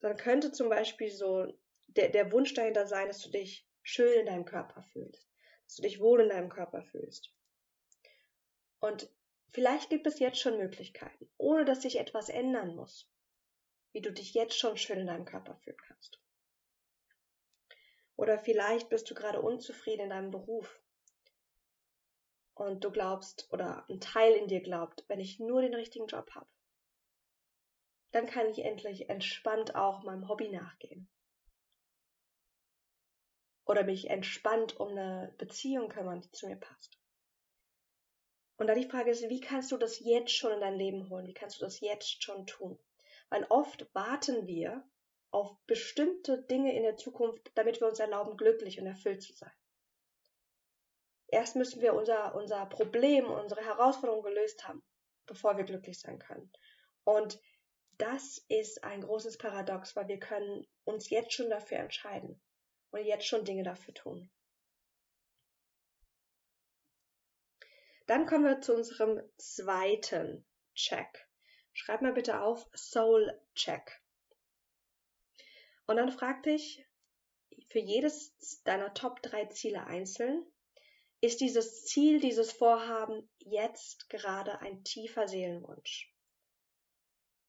dann 0.00 0.16
könnte 0.16 0.50
zum 0.50 0.68
Beispiel 0.68 1.10
so 1.10 1.56
der, 1.86 2.08
der 2.08 2.32
Wunsch 2.32 2.52
dahinter 2.54 2.88
sein, 2.88 3.06
dass 3.06 3.22
du 3.22 3.30
dich 3.30 3.68
schön 3.82 4.20
in 4.20 4.26
deinem 4.26 4.44
Körper 4.44 4.82
fühlst, 4.82 5.30
dass 5.66 5.76
du 5.76 5.82
dich 5.82 6.00
wohl 6.00 6.20
in 6.20 6.30
deinem 6.30 6.48
Körper 6.48 6.82
fühlst. 6.82 7.32
Und 8.80 9.08
vielleicht 9.52 9.88
gibt 9.88 10.08
es 10.08 10.18
jetzt 10.18 10.40
schon 10.40 10.58
Möglichkeiten, 10.58 11.30
ohne 11.38 11.64
dass 11.64 11.82
sich 11.82 12.00
etwas 12.00 12.28
ändern 12.28 12.74
muss 12.74 13.08
wie 13.96 14.02
du 14.02 14.12
dich 14.12 14.34
jetzt 14.34 14.58
schon 14.58 14.76
schön 14.76 14.98
in 14.98 15.06
deinem 15.06 15.24
Körper 15.24 15.54
fühlen 15.54 15.78
kannst. 15.88 16.20
Oder 18.16 18.38
vielleicht 18.38 18.90
bist 18.90 19.10
du 19.10 19.14
gerade 19.14 19.40
unzufrieden 19.40 20.02
in 20.02 20.10
deinem 20.10 20.30
Beruf 20.30 20.82
und 22.52 22.84
du 22.84 22.90
glaubst 22.90 23.50
oder 23.54 23.88
ein 23.88 23.98
Teil 23.98 24.34
in 24.34 24.48
dir 24.48 24.60
glaubt, 24.60 25.06
wenn 25.08 25.18
ich 25.18 25.40
nur 25.40 25.62
den 25.62 25.72
richtigen 25.72 26.08
Job 26.08 26.30
habe, 26.34 26.46
dann 28.10 28.26
kann 28.26 28.50
ich 28.50 28.58
endlich 28.58 29.08
entspannt 29.08 29.74
auch 29.74 30.02
meinem 30.02 30.28
Hobby 30.28 30.50
nachgehen. 30.50 31.08
Oder 33.64 33.84
mich 33.84 34.10
entspannt 34.10 34.78
um 34.78 34.88
eine 34.88 35.34
Beziehung 35.38 35.88
kümmern, 35.88 36.20
die 36.20 36.32
zu 36.32 36.48
mir 36.48 36.56
passt. 36.56 36.98
Und 38.58 38.66
dann 38.66 38.78
die 38.78 38.90
Frage 38.90 39.10
ist, 39.10 39.26
wie 39.30 39.40
kannst 39.40 39.72
du 39.72 39.78
das 39.78 40.00
jetzt 40.00 40.32
schon 40.32 40.52
in 40.52 40.60
dein 40.60 40.76
Leben 40.76 41.08
holen? 41.08 41.26
Wie 41.26 41.32
kannst 41.32 41.62
du 41.62 41.64
das 41.64 41.80
jetzt 41.80 42.22
schon 42.22 42.46
tun? 42.46 42.78
Weil 43.30 43.44
oft 43.48 43.92
warten 43.94 44.46
wir 44.46 44.88
auf 45.30 45.56
bestimmte 45.66 46.42
Dinge 46.42 46.74
in 46.74 46.82
der 46.82 46.96
Zukunft, 46.96 47.50
damit 47.54 47.80
wir 47.80 47.88
uns 47.88 47.98
erlauben, 47.98 48.36
glücklich 48.36 48.80
und 48.80 48.86
erfüllt 48.86 49.22
zu 49.22 49.32
sein. 49.32 49.52
Erst 51.28 51.56
müssen 51.56 51.82
wir 51.82 51.94
unser, 51.94 52.34
unser 52.34 52.66
Problem, 52.66 53.26
unsere 53.26 53.64
Herausforderung 53.64 54.22
gelöst 54.22 54.66
haben, 54.66 54.82
bevor 55.26 55.56
wir 55.56 55.64
glücklich 55.64 55.98
sein 55.98 56.18
können. 56.18 56.52
Und 57.04 57.40
das 57.98 58.44
ist 58.48 58.84
ein 58.84 59.00
großes 59.00 59.38
Paradox, 59.38 59.96
weil 59.96 60.08
wir 60.08 60.18
können 60.18 60.66
uns 60.84 61.10
jetzt 61.10 61.32
schon 61.32 61.50
dafür 61.50 61.78
entscheiden 61.78 62.40
und 62.90 63.04
jetzt 63.04 63.26
schon 63.26 63.44
Dinge 63.44 63.64
dafür 63.64 63.94
tun. 63.94 64.30
Dann 68.06 68.26
kommen 68.26 68.44
wir 68.44 68.60
zu 68.60 68.74
unserem 68.74 69.20
zweiten 69.36 70.46
Check. 70.74 71.28
Schreib 71.76 72.00
mal 72.00 72.14
bitte 72.14 72.40
auf 72.40 72.66
Soul 72.74 73.38
Check. 73.54 74.00
Und 75.86 75.96
dann 75.96 76.10
frag 76.10 76.42
dich 76.42 76.82
für 77.68 77.80
jedes 77.80 78.62
deiner 78.64 78.94
Top 78.94 79.20
3 79.20 79.44
Ziele 79.46 79.84
einzeln, 79.84 80.46
ist 81.20 81.42
dieses 81.42 81.84
Ziel, 81.84 82.18
dieses 82.18 82.50
Vorhaben 82.50 83.28
jetzt 83.40 84.08
gerade 84.08 84.58
ein 84.60 84.84
tiefer 84.84 85.28
Seelenwunsch? 85.28 86.10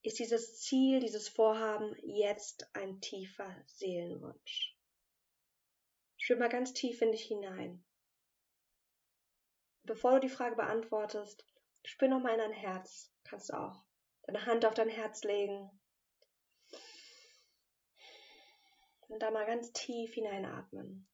Ist 0.01 0.19
dieses 0.19 0.59
Ziel, 0.59 0.99
dieses 0.99 1.29
Vorhaben 1.29 1.95
jetzt 2.03 2.67
ein 2.75 2.99
tiefer 2.99 3.55
Seelenwunsch? 3.65 4.75
Spür 6.17 6.35
mal 6.35 6.49
ganz 6.49 6.73
tief 6.73 7.01
in 7.01 7.13
dich 7.13 7.23
hinein. 7.23 7.81
Bevor 9.83 10.15
du 10.15 10.19
die 10.27 10.29
Frage 10.29 10.57
beantwortest, 10.57 11.45
spür 11.85 12.09
nochmal 12.09 12.33
in 12.33 12.39
dein 12.39 12.51
Herz. 12.51 13.09
Kannst 13.23 13.49
du 13.49 13.53
auch 13.53 13.86
deine 14.27 14.45
Hand 14.45 14.65
auf 14.65 14.73
dein 14.73 14.89
Herz 14.89 15.23
legen. 15.23 15.71
Und 19.07 19.21
da 19.21 19.31
mal 19.31 19.45
ganz 19.45 19.71
tief 19.71 20.13
hineinatmen. 20.13 21.07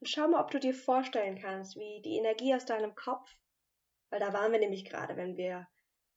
Und 0.00 0.06
schau 0.06 0.28
mal, 0.28 0.42
ob 0.42 0.50
du 0.50 0.60
dir 0.60 0.74
vorstellen 0.74 1.38
kannst, 1.40 1.76
wie 1.76 2.00
die 2.02 2.16
Energie 2.16 2.54
aus 2.54 2.64
deinem 2.64 2.94
Kopf, 2.94 3.36
weil 4.10 4.20
da 4.20 4.32
waren 4.32 4.52
wir 4.52 4.60
nämlich 4.60 4.84
gerade, 4.84 5.16
wenn 5.16 5.36
wir 5.36 5.68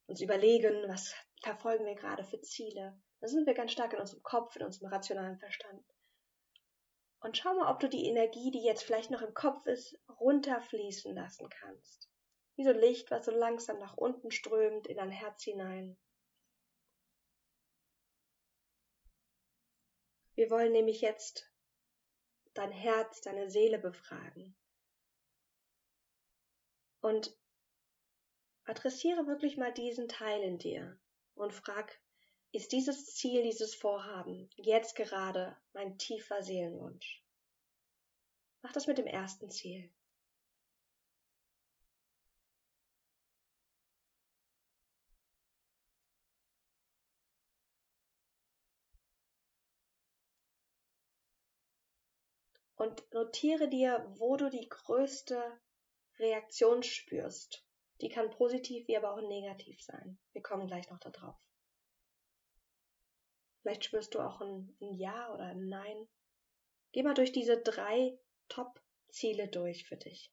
uns 0.06 0.20
überlegen, 0.20 0.88
was 0.88 1.14
verfolgen 1.42 1.84
wir 1.84 1.96
gerade 1.96 2.24
für 2.24 2.40
Ziele. 2.40 3.00
Da 3.20 3.28
sind 3.28 3.46
wir 3.46 3.54
ganz 3.54 3.72
stark 3.72 3.92
in 3.92 4.00
unserem 4.00 4.22
Kopf, 4.22 4.54
in 4.56 4.62
unserem 4.62 4.88
rationalen 4.88 5.38
Verstand. 5.38 5.84
Und 7.20 7.36
schau 7.36 7.54
mal, 7.54 7.72
ob 7.72 7.80
du 7.80 7.88
die 7.88 8.06
Energie, 8.06 8.52
die 8.52 8.62
jetzt 8.62 8.84
vielleicht 8.84 9.10
noch 9.10 9.22
im 9.22 9.34
Kopf 9.34 9.66
ist, 9.66 9.98
runterfließen 10.20 11.14
lassen 11.14 11.48
kannst 11.48 12.08
wie 12.56 12.64
so 12.64 12.72
Licht, 12.72 13.10
was 13.10 13.26
so 13.26 13.30
langsam 13.30 13.78
nach 13.78 13.96
unten 13.96 14.30
strömt 14.30 14.86
in 14.86 14.96
dein 14.96 15.10
Herz 15.10 15.42
hinein. 15.44 15.96
Wir 20.34 20.50
wollen 20.50 20.72
nämlich 20.72 21.00
jetzt 21.00 21.50
dein 22.54 22.72
Herz, 22.72 23.20
deine 23.20 23.50
Seele 23.50 23.78
befragen. 23.78 24.56
Und 27.00 27.36
adressiere 28.64 29.26
wirklich 29.26 29.56
mal 29.56 29.72
diesen 29.72 30.08
Teil 30.08 30.42
in 30.42 30.58
dir 30.58 30.98
und 31.34 31.52
frag, 31.52 32.00
ist 32.52 32.72
dieses 32.72 33.14
Ziel, 33.14 33.42
dieses 33.42 33.74
Vorhaben 33.74 34.48
jetzt 34.56 34.96
gerade 34.96 35.56
mein 35.72 35.98
tiefer 35.98 36.42
Seelenwunsch? 36.42 37.22
Mach 38.62 38.72
das 38.72 38.86
mit 38.86 38.98
dem 38.98 39.06
ersten 39.06 39.50
Ziel. 39.50 39.92
Und 52.76 53.12
notiere 53.12 53.68
dir, 53.68 54.06
wo 54.18 54.36
du 54.36 54.50
die 54.50 54.68
größte 54.68 55.60
Reaktion 56.18 56.82
spürst. 56.82 57.64
Die 58.00 58.08
kann 58.08 58.30
positiv 58.30 58.86
wie 58.88 58.96
aber 58.96 59.14
auch 59.14 59.20
negativ 59.20 59.82
sein. 59.82 60.18
Wir 60.32 60.42
kommen 60.42 60.66
gleich 60.66 60.88
noch 60.90 61.00
darauf. 61.00 61.36
Vielleicht 63.62 63.84
spürst 63.84 64.14
du 64.14 64.20
auch 64.20 64.40
ein, 64.40 64.76
ein 64.80 64.94
Ja 64.94 65.32
oder 65.32 65.46
ein 65.46 65.68
Nein. 65.68 66.08
Geh 66.92 67.02
mal 67.02 67.14
durch 67.14 67.32
diese 67.32 67.60
drei 67.60 68.18
Top-Ziele 68.48 69.48
durch 69.48 69.86
für 69.88 69.96
dich. 69.96 70.32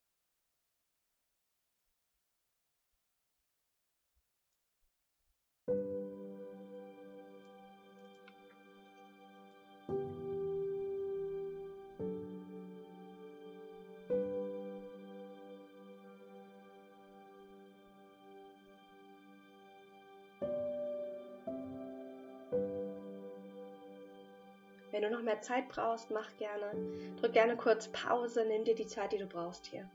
Wenn 24.94 25.02
du 25.02 25.10
noch 25.10 25.24
mehr 25.24 25.42
Zeit 25.42 25.70
brauchst, 25.70 26.12
mach 26.12 26.30
gerne. 26.38 26.72
Drück 27.20 27.34
gerne 27.34 27.58
kurz 27.58 27.88
Pause, 27.88 28.46
nimm 28.48 28.64
dir 28.64 28.76
die 28.76 28.86
Zeit, 28.86 29.12
die 29.12 29.18
du 29.18 29.26
brauchst 29.26 29.66
hier. 29.66 29.90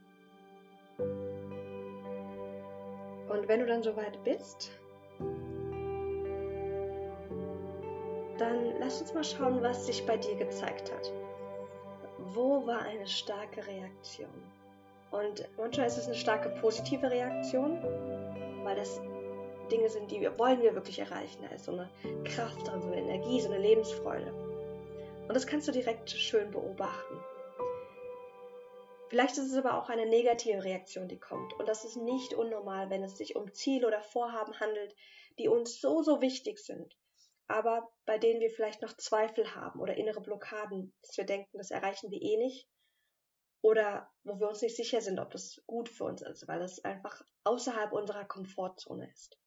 Und 3.28 3.46
wenn 3.46 3.60
du 3.60 3.66
dann 3.66 3.84
soweit 3.84 4.24
bist, 4.24 4.72
dann 8.38 8.74
lass 8.80 9.00
uns 9.00 9.14
mal 9.14 9.22
schauen, 9.22 9.62
was 9.62 9.86
sich 9.86 10.04
bei 10.04 10.16
dir 10.16 10.34
gezeigt 10.34 10.92
hat. 10.92 11.12
Wo 12.34 12.66
war 12.66 12.82
eine 12.82 13.06
starke 13.06 13.64
Reaktion? 13.68 14.42
Und 15.12 15.48
manchmal 15.56 15.86
ist 15.86 15.98
es 15.98 16.06
eine 16.06 16.16
starke 16.16 16.48
positive 16.60 17.08
Reaktion, 17.08 17.80
weil 18.64 18.74
das 18.74 19.00
Dinge 19.70 19.88
sind, 19.90 20.10
die 20.10 20.20
wir 20.20 20.36
wollen 20.40 20.60
wir 20.60 20.74
wirklich 20.74 20.98
erreichen. 20.98 21.44
Da 21.48 21.54
ist 21.54 21.66
so 21.66 21.72
eine 21.72 21.88
Kraft 22.24 22.66
drin, 22.66 22.82
so 22.82 22.88
eine 22.88 23.00
Energie, 23.00 23.40
so 23.40 23.52
eine 23.52 23.62
Lebensfreude. 23.62 24.47
Und 25.28 25.34
das 25.34 25.46
kannst 25.46 25.68
du 25.68 25.72
direkt 25.72 26.10
schön 26.10 26.50
beobachten. 26.50 27.22
Vielleicht 29.10 29.38
ist 29.38 29.52
es 29.52 29.56
aber 29.56 29.74
auch 29.74 29.90
eine 29.90 30.06
negative 30.06 30.64
Reaktion, 30.64 31.06
die 31.06 31.20
kommt. 31.20 31.52
Und 31.54 31.68
das 31.68 31.84
ist 31.84 31.96
nicht 31.96 32.34
unnormal, 32.34 32.88
wenn 32.88 33.02
es 33.02 33.16
sich 33.16 33.36
um 33.36 33.52
Ziele 33.52 33.86
oder 33.86 34.02
Vorhaben 34.02 34.58
handelt, 34.58 34.94
die 35.38 35.48
uns 35.48 35.80
so, 35.80 36.02
so 36.02 36.20
wichtig 36.20 36.58
sind, 36.58 36.96
aber 37.46 37.90
bei 38.04 38.18
denen 38.18 38.40
wir 38.40 38.50
vielleicht 38.50 38.82
noch 38.82 38.96
Zweifel 38.96 39.54
haben 39.54 39.80
oder 39.80 39.96
innere 39.96 40.20
Blockaden, 40.20 40.94
dass 41.02 41.16
wir 41.16 41.24
denken, 41.24 41.56
das 41.56 41.70
erreichen 41.70 42.10
wir 42.10 42.20
eh 42.20 42.36
nicht. 42.36 42.68
Oder 43.60 44.10
wo 44.22 44.38
wir 44.38 44.48
uns 44.48 44.62
nicht 44.62 44.76
sicher 44.76 45.00
sind, 45.00 45.18
ob 45.18 45.30
das 45.30 45.62
gut 45.66 45.88
für 45.88 46.04
uns 46.04 46.22
ist, 46.22 46.46
weil 46.46 46.62
es 46.62 46.84
einfach 46.84 47.24
außerhalb 47.44 47.92
unserer 47.92 48.24
Komfortzone 48.24 49.10
ist. 49.10 49.38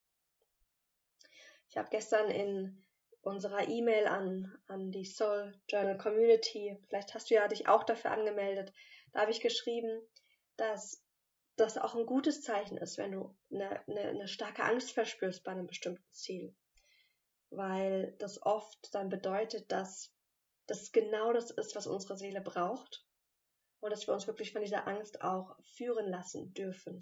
Ich 1.69 1.77
habe 1.77 1.89
gestern 1.89 2.29
in 2.29 2.83
unserer 3.21 3.67
E-Mail 3.67 4.07
an, 4.07 4.51
an 4.67 4.91
die 4.91 5.05
Soul 5.05 5.53
Journal 5.67 5.97
Community, 5.97 6.77
vielleicht 6.87 7.13
hast 7.13 7.29
du 7.29 7.35
ja 7.35 7.47
dich 7.47 7.67
auch 7.67 7.83
dafür 7.83 8.11
angemeldet, 8.11 8.73
da 9.13 9.21
habe 9.21 9.31
ich 9.31 9.41
geschrieben, 9.41 10.01
dass 10.57 11.03
das 11.55 11.77
auch 11.77 11.95
ein 11.95 12.05
gutes 12.05 12.41
Zeichen 12.41 12.77
ist, 12.77 12.97
wenn 12.97 13.11
du 13.11 13.35
eine, 13.51 13.87
eine, 13.87 14.01
eine 14.01 14.27
starke 14.27 14.63
Angst 14.63 14.91
verspürst 14.91 15.43
bei 15.43 15.51
einem 15.51 15.67
bestimmten 15.67 16.11
Ziel. 16.11 16.55
Weil 17.49 18.15
das 18.17 18.41
oft 18.41 18.93
dann 18.93 19.09
bedeutet, 19.09 19.71
dass 19.71 20.11
das 20.67 20.91
genau 20.91 21.33
das 21.33 21.51
ist, 21.51 21.75
was 21.75 21.87
unsere 21.87 22.17
Seele 22.17 22.41
braucht 22.41 23.05
und 23.81 23.91
dass 23.91 24.07
wir 24.07 24.13
uns 24.13 24.27
wirklich 24.27 24.53
von 24.53 24.61
dieser 24.61 24.87
Angst 24.87 25.21
auch 25.21 25.55
führen 25.75 26.07
lassen 26.07 26.53
dürfen. 26.53 26.97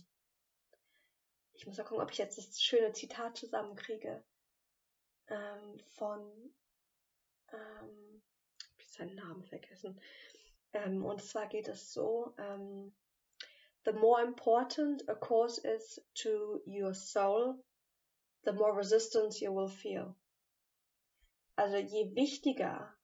Ich 1.53 1.67
muss 1.67 1.77
mal 1.77 1.83
gucken, 1.83 2.01
ob 2.01 2.11
ich 2.11 2.17
jetzt 2.17 2.37
das 2.37 2.61
schöne 2.61 2.91
Zitat 2.93 3.37
zusammenkriege 3.37 4.23
ähm, 5.29 5.79
von, 5.95 6.19
ähm, 7.51 8.21
ich 8.77 8.85
habe 8.85 9.09
seinen 9.09 9.15
Namen 9.15 9.43
vergessen. 9.43 9.99
Ähm, 10.73 11.03
und 11.05 11.21
zwar 11.21 11.47
geht 11.47 11.67
es 11.67 11.93
so, 11.93 12.33
ähm, 12.37 12.93
the 13.85 13.91
more 13.93 14.21
important 14.23 15.07
a 15.09 15.15
course 15.15 15.59
is 15.61 16.01
to 16.13 16.61
your 16.65 16.93
soul, 16.93 17.63
the 18.43 18.51
more 18.51 18.75
resistance 18.75 19.43
you 19.43 19.53
will 19.53 19.69
feel. 19.69 20.15
Also 21.55 21.77
je 21.77 22.15
wichtiger 22.15 22.95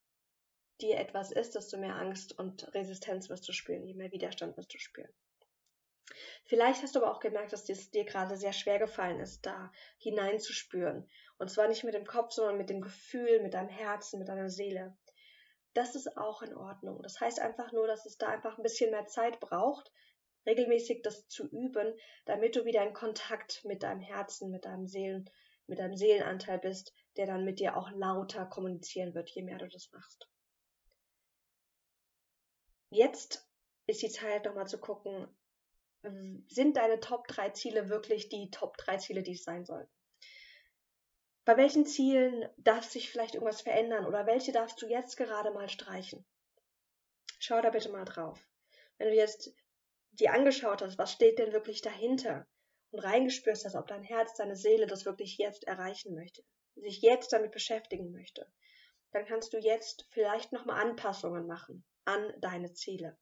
dir 0.82 0.98
etwas 0.98 1.32
ist, 1.32 1.55
desto 1.55 1.77
mehr 1.77 1.96
Angst 1.96 2.38
und 2.38 2.74
Resistenz 2.74 3.29
wirst 3.29 3.48
du 3.48 3.53
spüren, 3.53 3.86
je 3.86 3.94
mehr 3.94 4.12
Widerstand 4.12 4.55
wirst 4.58 4.74
du 4.74 4.79
spüren. 4.79 5.12
Vielleicht 6.46 6.84
hast 6.84 6.96
du 6.96 7.00
aber 7.02 7.12
auch 7.12 7.20
gemerkt, 7.20 7.52
dass 7.52 7.68
es 7.68 7.90
dir 7.90 8.06
gerade 8.06 8.38
sehr 8.38 8.54
schwer 8.54 8.80
gefallen 8.80 9.20
ist, 9.20 9.46
da 9.46 9.72
hineinzuspüren. 9.98 11.10
Und 11.38 11.50
zwar 11.50 11.68
nicht 11.68 11.84
mit 11.84 11.94
dem 11.94 12.06
Kopf, 12.06 12.32
sondern 12.32 12.58
mit 12.58 12.70
dem 12.70 12.82
Gefühl, 12.82 13.42
mit 13.42 13.54
deinem 13.54 13.70
Herzen, 13.70 14.20
mit 14.20 14.28
deiner 14.28 14.50
Seele. 14.50 14.96
Das 15.74 15.96
ist 15.96 16.16
auch 16.18 16.42
in 16.42 16.56
Ordnung. 16.56 17.02
Das 17.02 17.20
heißt 17.20 17.40
einfach 17.40 17.72
nur, 17.72 17.88
dass 17.88 18.06
es 18.06 18.18
da 18.18 18.28
einfach 18.28 18.58
ein 18.58 18.64
bisschen 18.64 18.92
mehr 18.92 19.08
Zeit 19.08 19.40
braucht, 19.40 19.92
regelmäßig 20.46 21.02
das 21.02 21.28
zu 21.28 21.50
üben, 21.50 21.94
damit 22.26 22.56
du 22.56 22.66
wieder 22.66 22.86
in 22.86 22.94
Kontakt 22.94 23.66
mit 23.66 23.84
deinem 23.84 24.02
Herzen, 24.02 24.52
mit 24.52 24.66
deinem 24.66 24.88
Seelen, 24.88 25.30
mit 25.68 25.80
deinem 25.80 25.96
Seelenanteil 25.96 26.60
bist, 26.60 26.94
der 27.18 27.26
dann 27.26 27.44
mit 27.44 27.60
dir 27.60 27.76
auch 27.76 27.90
lauter 27.92 28.46
kommunizieren 28.46 29.14
wird, 29.16 29.30
je 29.32 29.42
mehr 29.42 29.58
du 29.58 29.68
das 29.68 29.92
machst. 29.92 30.30
Jetzt 32.92 33.50
ist 33.88 34.02
die 34.02 34.10
Zeit, 34.10 34.46
nochmal 34.46 34.68
zu 34.68 34.80
gucken, 34.80 35.28
sind 36.48 36.78
deine 36.78 37.00
Top 37.00 37.28
3 37.28 37.50
Ziele 37.52 37.89
wirklich 37.89 38.30
die 38.30 38.50
Top 38.52 38.78
3 38.78 38.98
Ziele, 38.98 39.24
die 39.24 39.34
es 39.34 39.44
sein 39.44 39.65
sollten? 39.65 39.91
Bei 41.46 41.58
welchen 41.58 41.86
Zielen 41.86 42.50
darf 42.58 42.86
sich 42.86 43.12
vielleicht 43.12 43.36
irgendwas 43.36 43.62
verändern 43.62 44.06
oder 44.06 44.26
welche 44.26 44.52
darfst 44.52 44.82
du 44.82 44.88
jetzt 44.88 45.15
gerade 45.15 45.52
mal 45.52 45.70
streichen? 45.70 46.26
Schau 47.39 47.62
da 47.62 47.70
bitte 47.70 47.89
mal 47.89 48.06
drauf. 48.06 48.50
Wenn 48.98 49.10
du 49.10 49.15
jetzt 49.15 49.54
dir 50.13 50.34
angeschaut 50.34 50.82
hast, 50.82 50.98
was 50.98 51.12
steht 51.12 51.38
denn 51.38 51.54
wirklich 51.54 51.82
dahinter 51.82 52.48
und 52.91 53.00
reingespürst 53.00 53.65
hast, 53.65 53.76
ob 53.76 53.88
dein 53.88 54.02
Herz, 54.02 54.34
deine 54.36 54.56
Seele 54.56 54.88
das 54.88 55.06
wirklich 55.06 55.38
jetzt 55.38 55.65
erreichen 55.65 56.15
möchte, 56.15 56.44
sich 56.76 57.02
jetzt 57.02 57.32
damit 57.34 57.52
beschäftigen 57.52 58.12
möchte, 58.12 58.52
dann 59.12 59.26
kannst 59.26 59.54
du 59.54 59.58
jetzt 59.60 60.08
vielleicht 60.10 60.52
nochmal 60.52 60.82
Anpassungen 60.82 61.46
machen 61.46 61.86
an 62.06 62.34
deine 62.39 62.74
Ziele. 62.74 63.18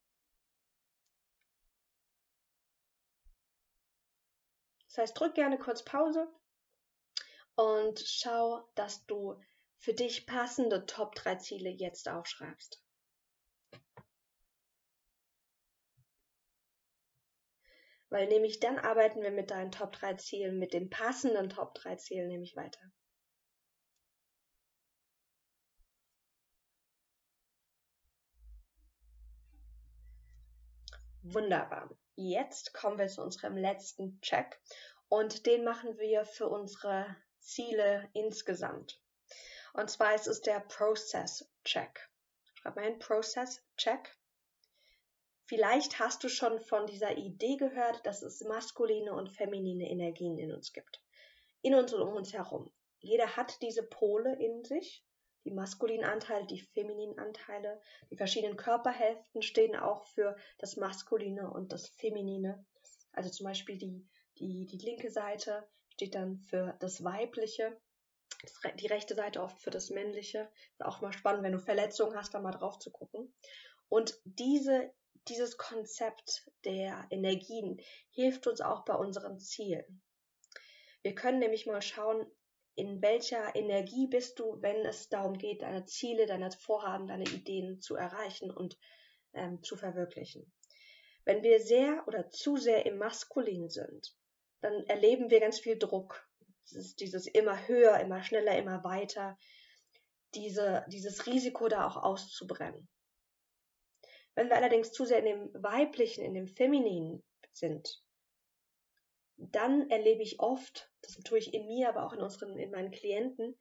Das 4.93 5.01
heißt, 5.09 5.19
drück 5.19 5.33
gerne 5.33 5.57
kurz 5.57 5.83
Pause 5.83 6.31
und 7.55 7.99
schau, 7.99 8.69
dass 8.75 9.03
du 9.07 9.41
für 9.79 9.95
dich 9.95 10.27
passende 10.27 10.85
Top 10.85 11.15
3 11.15 11.37
Ziele 11.37 11.71
jetzt 11.71 12.07
aufschreibst. 12.07 12.79
Weil 18.09 18.27
nämlich 18.27 18.59
dann 18.59 18.77
arbeiten 18.77 19.23
wir 19.23 19.31
mit 19.31 19.49
deinen 19.49 19.71
Top 19.71 19.93
3 19.93 20.13
Zielen, 20.13 20.59
mit 20.59 20.73
den 20.73 20.91
passenden 20.91 21.49
Top 21.49 21.73
3 21.73 21.95
Zielen 21.95 22.27
nämlich 22.27 22.55
weiter. 22.55 22.91
Wunderbar. 31.23 31.89
Jetzt 32.15 32.73
kommen 32.73 32.99
wir 32.99 33.07
zu 33.07 33.21
unserem 33.21 33.57
letzten 33.57 34.21
Check 34.21 34.59
und 35.09 35.45
den 35.45 35.63
machen 35.63 35.97
wir 35.97 36.25
für 36.25 36.47
unsere 36.47 37.15
Ziele 37.39 38.07
insgesamt. 38.13 39.01
Und 39.73 39.89
zwar 39.89 40.13
ist 40.13 40.27
es 40.27 40.41
der 40.41 40.59
Process 40.59 41.49
Check. 41.63 42.07
Schreib 42.53 42.75
mal 42.75 42.85
hin, 42.85 42.99
Process 42.99 43.63
Check. 43.77 44.15
Vielleicht 45.45 45.99
hast 45.99 46.23
du 46.23 46.29
schon 46.29 46.59
von 46.59 46.85
dieser 46.85 47.17
Idee 47.17 47.57
gehört, 47.57 48.05
dass 48.05 48.21
es 48.21 48.41
maskuline 48.41 49.13
und 49.13 49.29
feminine 49.29 49.89
Energien 49.89 50.37
in 50.37 50.53
uns 50.53 50.71
gibt. 50.71 51.01
In 51.61 51.73
uns 51.73 51.93
und 51.93 52.01
um 52.01 52.15
uns 52.15 52.31
herum. 52.33 52.71
Jeder 52.99 53.35
hat 53.35 53.61
diese 53.61 53.83
Pole 53.83 54.35
in 54.39 54.63
sich 54.63 55.03
die 55.45 55.51
maskulinen 55.51 56.05
Anteile, 56.05 56.45
die 56.47 56.61
femininen 56.61 57.19
Anteile. 57.19 57.81
Die 58.09 58.17
verschiedenen 58.17 58.57
Körperhälften 58.57 59.41
stehen 59.41 59.75
auch 59.75 60.05
für 60.05 60.35
das 60.57 60.77
Maskuline 60.77 61.51
und 61.51 61.71
das 61.71 61.87
Feminine. 61.87 62.65
Also 63.11 63.29
zum 63.29 63.45
Beispiel 63.45 63.77
die, 63.77 64.07
die, 64.39 64.65
die 64.65 64.77
linke 64.77 65.11
Seite 65.11 65.67
steht 65.89 66.15
dann 66.15 66.39
für 66.39 66.75
das 66.79 67.03
Weibliche, 67.03 67.77
die 68.79 68.87
rechte 68.87 69.15
Seite 69.15 69.41
oft 69.41 69.59
für 69.59 69.69
das 69.69 69.89
Männliche. 69.89 70.49
Ist 70.71 70.85
auch 70.85 71.01
mal 71.01 71.13
spannend, 71.13 71.43
wenn 71.43 71.53
du 71.53 71.59
Verletzungen 71.59 72.15
hast, 72.15 72.33
da 72.33 72.39
mal 72.39 72.51
drauf 72.51 72.79
zu 72.79 72.91
gucken. 72.91 73.33
Und 73.89 74.19
diese, 74.25 74.91
dieses 75.27 75.57
Konzept 75.57 76.49
der 76.65 77.05
Energien 77.09 77.79
hilft 78.09 78.47
uns 78.47 78.61
auch 78.61 78.85
bei 78.85 78.95
unseren 78.95 79.39
Zielen. 79.39 80.01
Wir 81.03 81.15
können 81.15 81.39
nämlich 81.39 81.65
mal 81.65 81.81
schauen, 81.81 82.25
in 82.75 83.01
welcher 83.01 83.55
Energie 83.55 84.07
bist 84.07 84.39
du, 84.39 84.61
wenn 84.61 84.85
es 84.85 85.09
darum 85.09 85.37
geht, 85.37 85.61
deine 85.61 85.85
Ziele, 85.85 86.25
deine 86.25 86.51
Vorhaben, 86.51 87.07
deine 87.07 87.25
Ideen 87.25 87.81
zu 87.81 87.95
erreichen 87.95 88.49
und 88.51 88.77
ähm, 89.33 89.61
zu 89.61 89.75
verwirklichen. 89.75 90.51
Wenn 91.25 91.43
wir 91.43 91.59
sehr 91.59 92.03
oder 92.07 92.29
zu 92.29 92.57
sehr 92.57 92.85
im 92.85 92.97
Maskulin 92.97 93.69
sind, 93.69 94.15
dann 94.61 94.83
erleben 94.85 95.29
wir 95.29 95.39
ganz 95.39 95.59
viel 95.59 95.77
Druck. 95.77 96.27
Es 96.65 96.73
ist 96.73 96.99
dieses 96.99 97.27
immer 97.27 97.67
höher, 97.67 97.99
immer 97.99 98.23
schneller, 98.23 98.57
immer 98.57 98.83
weiter, 98.83 99.37
diese, 100.33 100.85
dieses 100.87 101.27
Risiko 101.27 101.67
da 101.67 101.87
auch 101.87 101.97
auszubrennen. 101.97 102.87
Wenn 104.35 104.49
wir 104.49 104.55
allerdings 104.55 104.91
zu 104.91 105.05
sehr 105.05 105.19
in 105.19 105.25
dem 105.25 105.63
Weiblichen, 105.63 106.23
in 106.25 106.33
dem 106.33 106.47
Femininen 106.47 107.23
sind, 107.51 108.01
dann 109.37 109.89
erlebe 109.89 110.21
ich 110.21 110.39
oft, 110.39 110.91
das 111.01 111.17
tue 111.17 111.39
ich 111.39 111.53
in 111.53 111.67
mir, 111.67 111.89
aber 111.89 112.05
auch 112.05 112.13
in 112.13 112.21
unseren, 112.21 112.57
in 112.57 112.71
meinen 112.71 112.91
Klienten, 112.91 113.57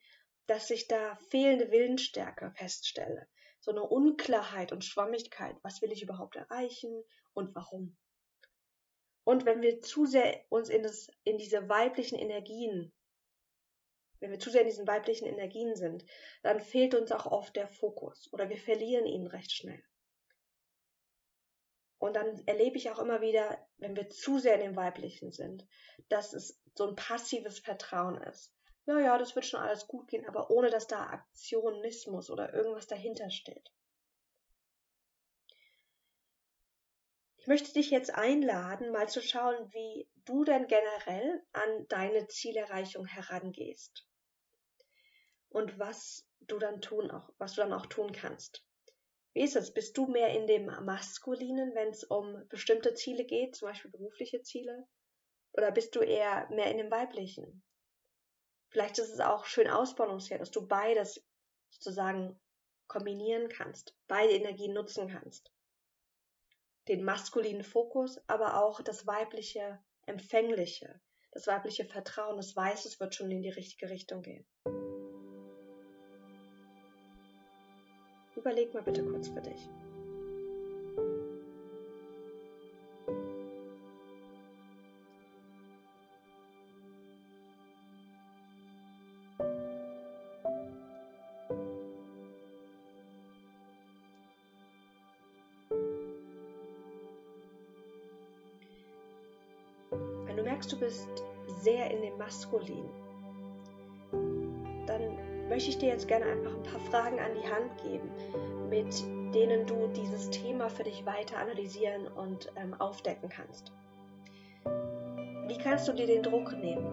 dass 0.46 0.70
ich 0.70 0.88
da 0.88 1.16
fehlende 1.30 1.70
Willensstärke 1.70 2.52
feststelle. 2.56 3.26
So 3.60 3.70
eine 3.70 3.82
Unklarheit 3.82 4.72
und 4.72 4.84
Schwammigkeit. 4.84 5.56
Was 5.62 5.82
will 5.82 5.92
ich 5.92 6.02
überhaupt 6.02 6.36
erreichen 6.36 7.04
und 7.32 7.54
warum? 7.54 7.96
Und 9.24 9.44
wenn 9.44 9.62
wir 9.62 9.80
zu 9.80 10.04
sehr 10.04 10.44
uns 10.48 10.68
in, 10.68 10.82
das, 10.82 11.08
in 11.22 11.38
diese 11.38 11.68
weiblichen 11.68 12.18
Energien, 12.18 12.92
wenn 14.18 14.30
wir 14.30 14.40
zu 14.40 14.50
sehr 14.50 14.62
in 14.62 14.68
diesen 14.68 14.86
weiblichen 14.86 15.26
Energien 15.26 15.76
sind, 15.76 16.04
dann 16.42 16.60
fehlt 16.60 16.94
uns 16.94 17.12
auch 17.12 17.26
oft 17.26 17.54
der 17.54 17.68
Fokus 17.68 18.32
oder 18.32 18.48
wir 18.48 18.58
verlieren 18.58 19.06
ihn 19.06 19.26
recht 19.28 19.52
schnell. 19.52 19.82
Und 22.02 22.14
dann 22.16 22.42
erlebe 22.46 22.78
ich 22.78 22.90
auch 22.90 22.98
immer 22.98 23.20
wieder, 23.20 23.64
wenn 23.78 23.94
wir 23.94 24.08
zu 24.08 24.40
sehr 24.40 24.56
in 24.56 24.60
dem 24.62 24.76
Weiblichen 24.76 25.30
sind, 25.30 25.64
dass 26.08 26.32
es 26.32 26.60
so 26.74 26.88
ein 26.88 26.96
passives 26.96 27.60
Vertrauen 27.60 28.20
ist. 28.22 28.52
ja, 28.86 28.98
ja, 28.98 29.18
das 29.18 29.36
wird 29.36 29.46
schon 29.46 29.60
alles 29.60 29.86
gut 29.86 30.08
gehen, 30.08 30.26
aber 30.26 30.50
ohne 30.50 30.68
dass 30.68 30.88
da 30.88 31.06
Aktionismus 31.06 32.28
oder 32.28 32.52
irgendwas 32.54 32.88
dahinter 32.88 33.30
steht. 33.30 33.70
Ich 37.36 37.46
möchte 37.46 37.72
dich 37.72 37.90
jetzt 37.90 38.12
einladen, 38.12 38.90
mal 38.90 39.08
zu 39.08 39.22
schauen, 39.22 39.72
wie 39.72 40.10
du 40.24 40.42
denn 40.42 40.66
generell 40.66 41.40
an 41.52 41.86
deine 41.86 42.26
Zielerreichung 42.26 43.06
herangehst 43.06 44.08
und 45.50 45.78
was 45.78 46.26
du 46.40 46.58
dann 46.58 46.80
tun 46.80 47.12
auch, 47.12 47.32
was 47.38 47.54
du 47.54 47.60
dann 47.60 47.72
auch 47.72 47.86
tun 47.86 48.10
kannst. 48.10 48.66
Wie 49.34 49.42
ist 49.42 49.56
es? 49.56 49.72
Bist 49.72 49.96
du 49.96 50.06
mehr 50.06 50.28
in 50.28 50.46
dem 50.46 50.66
Maskulinen, 50.66 51.74
wenn 51.74 51.88
es 51.88 52.04
um 52.04 52.46
bestimmte 52.48 52.94
Ziele 52.94 53.24
geht, 53.24 53.56
zum 53.56 53.68
Beispiel 53.68 53.90
berufliche 53.90 54.42
Ziele? 54.42 54.86
Oder 55.52 55.70
bist 55.70 55.94
du 55.96 56.00
eher 56.00 56.48
mehr 56.50 56.70
in 56.70 56.78
dem 56.78 56.90
Weiblichen? 56.90 57.62
Vielleicht 58.70 58.98
ist 58.98 59.10
es 59.10 59.20
auch 59.20 59.44
schön 59.44 59.68
ausbalanciert, 59.68 60.40
dass 60.40 60.50
du 60.50 60.66
beides 60.66 61.24
sozusagen 61.70 62.40
kombinieren 62.88 63.48
kannst, 63.48 63.94
beide 64.06 64.32
Energien 64.32 64.74
nutzen 64.74 65.08
kannst. 65.08 65.50
Den 66.88 67.04
maskulinen 67.04 67.64
Fokus, 67.64 68.18
aber 68.28 68.62
auch 68.62 68.82
das 68.82 69.06
weibliche 69.06 69.82
Empfängliche, 70.06 71.00
das 71.30 71.46
weibliche 71.46 71.84
Vertrauen, 71.84 72.36
das 72.36 72.56
weiß, 72.56 72.84
es 72.84 72.98
wird 72.98 73.14
schon 73.14 73.30
in 73.30 73.42
die 73.42 73.50
richtige 73.50 73.88
Richtung 73.88 74.20
gehen. 74.22 74.46
Überleg 78.42 78.74
mal 78.74 78.82
bitte 78.82 79.04
kurz 79.04 79.28
für 79.28 79.40
dich. 79.40 79.68
Wenn 100.26 100.36
du 100.36 100.42
merkst, 100.42 100.72
du 100.72 100.80
bist 100.80 101.06
sehr 101.60 101.92
in 101.92 102.02
dem 102.02 102.18
Maskulin, 102.18 102.90
möchte 105.52 105.68
ich 105.68 105.76
dir 105.76 105.90
jetzt 105.90 106.08
gerne 106.08 106.24
einfach 106.24 106.54
ein 106.54 106.62
paar 106.62 106.80
Fragen 106.80 107.20
an 107.20 107.34
die 107.34 107.46
Hand 107.46 107.76
geben, 107.82 108.10
mit 108.70 109.34
denen 109.34 109.66
du 109.66 109.86
dieses 109.88 110.30
Thema 110.30 110.70
für 110.70 110.82
dich 110.82 111.04
weiter 111.04 111.36
analysieren 111.36 112.06
und 112.06 112.50
ähm, 112.56 112.72
aufdecken 112.80 113.28
kannst. 113.28 113.70
Wie 114.64 115.58
kannst 115.58 115.86
du 115.86 115.92
dir 115.92 116.06
den 116.06 116.22
Druck 116.22 116.52
nehmen? 116.52 116.86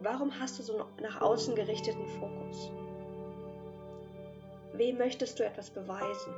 Warum 0.00 0.40
hast 0.40 0.58
du 0.58 0.62
so 0.62 0.78
einen 0.78 0.96
nach 1.02 1.20
außen 1.20 1.54
gerichteten 1.54 2.08
Fokus? 2.08 2.70
Wem 4.72 4.96
möchtest 4.96 5.38
du 5.38 5.44
etwas 5.44 5.68
beweisen? 5.68 6.32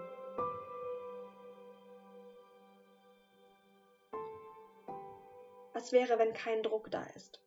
Was 5.74 5.92
wäre, 5.92 6.18
wenn 6.18 6.32
kein 6.32 6.64
Druck 6.64 6.90
da 6.90 7.04
ist? 7.14 7.40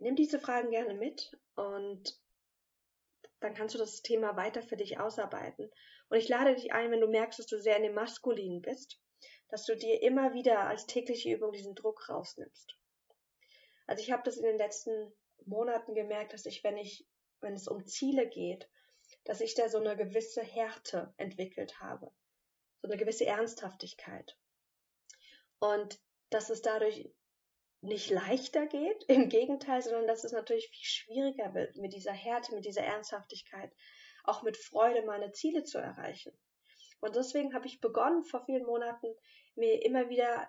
Nimm 0.00 0.16
diese 0.16 0.40
Fragen 0.40 0.70
gerne 0.70 0.94
mit 0.94 1.36
und 1.54 2.18
dann 3.40 3.54
kannst 3.54 3.74
du 3.74 3.78
das 3.78 4.02
Thema 4.02 4.36
weiter 4.36 4.62
für 4.62 4.76
dich 4.76 4.98
ausarbeiten. 4.98 5.70
Und 6.08 6.18
ich 6.18 6.28
lade 6.28 6.54
dich 6.54 6.72
ein, 6.72 6.90
wenn 6.90 7.00
du 7.00 7.08
merkst, 7.08 7.38
dass 7.38 7.46
du 7.46 7.60
sehr 7.60 7.76
in 7.76 7.84
dem 7.84 7.94
Maskulinen 7.94 8.60
bist, 8.60 9.00
dass 9.48 9.64
du 9.64 9.76
dir 9.76 10.02
immer 10.02 10.34
wieder 10.34 10.60
als 10.60 10.86
tägliche 10.86 11.32
Übung 11.32 11.52
diesen 11.52 11.74
Druck 11.74 12.08
rausnimmst. 12.08 12.76
Also 13.86 14.02
ich 14.02 14.12
habe 14.12 14.22
das 14.24 14.36
in 14.36 14.44
den 14.44 14.58
letzten 14.58 15.12
Monaten 15.46 15.94
gemerkt, 15.94 16.32
dass 16.32 16.46
ich, 16.46 16.62
wenn 16.64 16.76
ich, 16.76 17.06
wenn 17.40 17.54
es 17.54 17.68
um 17.68 17.86
Ziele 17.86 18.28
geht, 18.28 18.68
dass 19.24 19.40
ich 19.40 19.54
da 19.54 19.68
so 19.68 19.78
eine 19.78 19.96
gewisse 19.96 20.42
Härte 20.42 21.12
entwickelt 21.16 21.80
habe, 21.80 22.12
so 22.82 22.88
eine 22.88 22.96
gewisse 22.96 23.26
Ernsthaftigkeit. 23.26 24.36
Und 25.58 26.00
dass 26.30 26.50
es 26.50 26.62
dadurch 26.62 27.12
nicht 27.82 28.10
leichter 28.10 28.66
geht, 28.66 29.04
im 29.08 29.28
Gegenteil, 29.28 29.82
sondern 29.82 30.06
dass 30.06 30.24
es 30.24 30.32
natürlich 30.32 30.68
viel 30.68 30.84
schwieriger 30.84 31.54
wird, 31.54 31.76
mit 31.76 31.92
dieser 31.92 32.12
Härte, 32.12 32.54
mit 32.54 32.64
dieser 32.64 32.82
Ernsthaftigkeit, 32.82 33.72
auch 34.24 34.42
mit 34.42 34.56
Freude 34.56 35.02
meine 35.02 35.32
Ziele 35.32 35.64
zu 35.64 35.78
erreichen. 35.78 36.32
Und 37.00 37.16
deswegen 37.16 37.54
habe 37.54 37.66
ich 37.66 37.80
begonnen, 37.80 38.24
vor 38.24 38.44
vielen 38.44 38.66
Monaten, 38.66 39.06
mir 39.54 39.82
immer 39.84 40.08
wieder 40.10 40.48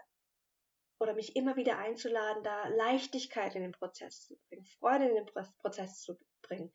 oder 1.00 1.14
mich 1.16 1.36
immer 1.36 1.56
wieder 1.56 1.80
einzuladen, 1.80 2.44
da 2.44 2.68
Leichtigkeit 2.68 3.56
in 3.56 3.64
den 3.64 3.72
Prozess 3.72 4.28
zu 4.28 4.38
bringen, 4.48 4.66
Freude 4.66 5.08
in 5.10 5.16
den 5.16 5.26
Prozess 5.26 6.00
zu 6.00 6.16
bringen. 6.44 6.72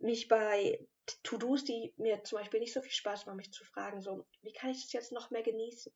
Mich 0.00 0.26
bei 0.26 0.84
To-Dos, 1.22 1.64
die 1.64 1.94
mir 1.96 2.24
zum 2.24 2.38
Beispiel 2.38 2.58
nicht 2.58 2.72
so 2.72 2.80
viel 2.80 2.90
Spaß 2.90 3.26
machen, 3.26 3.36
mich 3.36 3.52
zu 3.52 3.64
fragen, 3.64 4.00
so, 4.00 4.26
wie 4.40 4.52
kann 4.52 4.70
ich 4.70 4.82
das 4.82 4.92
jetzt 4.92 5.12
noch 5.12 5.30
mehr 5.30 5.42
genießen? 5.42 5.92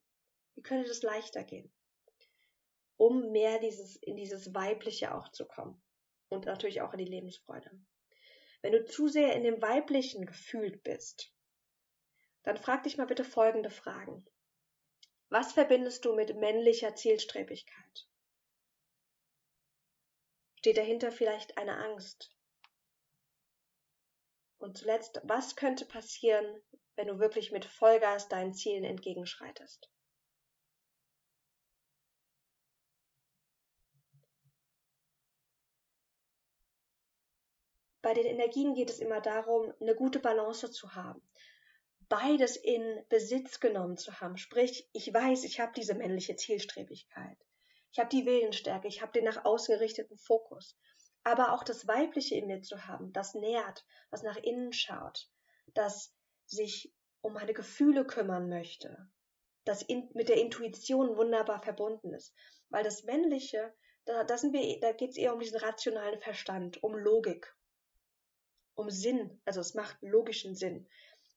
Wie 0.55 0.63
könnte 0.63 0.89
das 0.89 1.03
leichter 1.03 1.43
gehen? 1.43 1.73
Um 2.97 3.31
mehr 3.33 3.59
dieses, 3.59 3.97
in 3.97 4.17
dieses 4.17 4.55
Weibliche 4.55 5.15
auch 5.15 5.29
zu 5.29 5.47
kommen. 5.47 5.83
Und 6.29 6.47
natürlich 6.47 6.81
auch 6.81 6.93
in 6.93 6.99
die 6.99 7.11
Lebensfreude. 7.11 7.71
Wenn 8.63 8.73
du 8.73 8.85
zu 8.85 9.07
sehr 9.09 9.35
in 9.35 9.45
dem 9.45 9.63
Weiblichen 9.63 10.27
gefühlt 10.27 10.83
bist, 10.83 11.33
dann 12.43 12.57
frag 12.57 12.83
dich 12.83 12.97
mal 12.97 13.07
bitte 13.07 13.25
folgende 13.25 13.71
Fragen. 13.71 14.27
Was 15.29 15.53
verbindest 15.53 16.05
du 16.05 16.15
mit 16.15 16.37
männlicher 16.37 16.95
Zielstrebigkeit? 16.95 18.09
Steht 20.57 20.79
dahinter 20.79 21.13
vielleicht 21.13 21.59
eine 21.59 21.77
Angst? 21.77 22.35
Und 24.59 24.79
zuletzt, 24.79 25.21
was 25.25 25.55
könnte 25.55 25.85
passieren, 25.85 26.63
wenn 26.97 27.09
du 27.09 27.19
wirklich 27.19 27.53
mit 27.53 27.65
Vollgas 27.65 28.29
deinen 28.29 28.55
Zielen 28.55 28.85
entgegenschreitest? 28.85 29.91
Bei 38.07 38.15
den 38.15 38.27
Energien 38.27 38.75
geht 38.75 38.89
es 38.89 39.01
immer 39.01 39.21
darum, 39.21 39.75
eine 39.81 39.97
gute 39.97 40.21
Balance 40.21 40.71
zu 40.71 40.95
haben. 40.95 41.21
Beides 42.09 42.55
in 42.55 43.05
Besitz 43.09 43.59
genommen 43.59 43.97
zu 43.97 44.21
haben. 44.21 44.37
Sprich, 44.37 44.89
ich 44.93 45.13
weiß, 45.13 45.43
ich 45.43 45.59
habe 45.59 45.73
diese 45.75 45.95
männliche 45.95 46.37
Zielstrebigkeit. 46.37 47.37
Ich 47.91 47.99
habe 47.99 48.09
die 48.09 48.25
Willensstärke, 48.25 48.87
ich 48.87 49.03
habe 49.03 49.11
den 49.11 49.25
nach 49.25 49.45
außen 49.45 49.75
gerichteten 49.75 50.17
Fokus. 50.19 50.79
Aber 51.25 51.53
auch 51.53 51.65
das 51.65 51.89
Weibliche 51.89 52.37
in 52.37 52.47
mir 52.47 52.63
zu 52.63 52.87
haben, 52.87 53.13
das 53.13 53.35
nährt, 53.35 53.85
was 54.11 54.23
nach 54.23 54.37
innen 54.37 54.73
schaut, 54.73 55.29
das 55.75 56.15
sich 56.45 56.95
um 57.23 57.33
meine 57.33 57.55
Gefühle 57.55 58.07
kümmern 58.07 58.49
möchte, 58.49 59.11
das 59.65 59.83
in, 59.83 60.09
mit 60.15 60.29
der 60.29 60.37
Intuition 60.37 61.17
wunderbar 61.17 61.61
verbunden 61.61 62.15
ist. 62.15 62.33
Weil 62.69 62.85
das 62.85 63.03
Männliche, 63.03 63.75
da, 64.05 64.23
da, 64.23 64.37
da 64.37 64.93
geht 64.93 65.11
es 65.11 65.17
eher 65.17 65.35
um 65.35 65.41
diesen 65.41 65.59
rationalen 65.59 66.21
Verstand, 66.21 66.81
um 66.85 66.95
Logik, 66.95 67.53
um 68.77 68.91
Sinn, 68.91 69.41
also 69.45 69.61
es 69.61 69.75
macht 69.75 69.97
logischen 70.01 70.55
Sinn. 70.55 70.87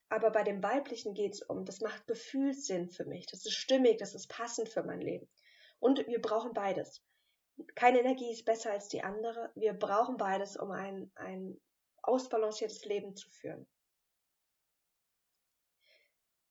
Aber 0.10 0.32
bei 0.32 0.44
dem 0.44 0.62
Weiblichen 0.64 1.14
geht 1.14 1.34
es 1.34 1.42
um, 1.42 1.66
das 1.66 1.82
macht 1.82 2.08
Gefühlssinn 2.08 2.90
für 2.90 3.06
mich, 3.06 3.28
das 3.28 3.46
ist 3.46 3.56
stimmig, 3.56 3.98
das 3.98 4.16
ist 4.16 4.28
passend 4.28 4.70
für 4.70 4.84
mein 4.84 5.02
Leben. 5.02 5.28
Und 5.80 6.06
wir 6.08 6.22
brauchen 6.22 6.54
beides. 6.54 7.02
Keine 7.76 8.00
Energie 8.00 8.32
ist 8.32 8.46
besser 8.46 8.72
als 8.72 8.88
die 8.88 9.04
andere. 9.04 9.52
Wir 9.56 9.74
brauchen 9.74 10.18
beides, 10.18 10.58
um 10.58 10.72
ein, 10.72 11.12
ein 11.16 11.60
ausbalanciertes 12.02 12.86
Leben 12.86 13.16
zu 13.16 13.30
führen. 13.30 13.68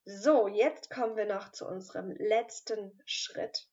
So, 0.05 0.49
jetzt 0.49 0.91
kommen 0.91 1.17
wir 1.17 1.27
noch 1.27 1.53
zu 1.53 1.67
unserem 1.67 2.13
letzten 2.13 2.99
Schritt 3.05 3.69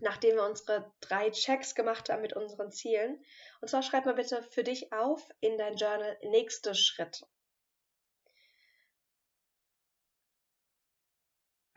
nachdem 0.00 0.36
wir 0.36 0.44
unsere 0.44 0.92
drei 1.00 1.30
Checks 1.30 1.74
gemacht 1.74 2.08
haben 2.08 2.22
mit 2.22 2.34
unseren 2.34 2.70
Zielen. 2.70 3.24
Und 3.60 3.68
zwar 3.68 3.82
schreib 3.82 4.06
mal 4.06 4.14
bitte 4.14 4.42
für 4.42 4.64
dich 4.64 4.92
auf 4.92 5.28
in 5.40 5.58
dein 5.58 5.76
Journal 5.76 6.18
nächste 6.22 6.74
Schritte. 6.74 7.26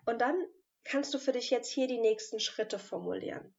Und 0.06 0.20
dann 0.20 0.48
kannst 0.84 1.14
du 1.14 1.20
für 1.20 1.32
dich 1.32 1.50
jetzt 1.50 1.70
hier 1.70 1.88
die 1.88 2.00
nächsten 2.00 2.40
Schritte 2.40 2.80
formulieren. 2.80 3.56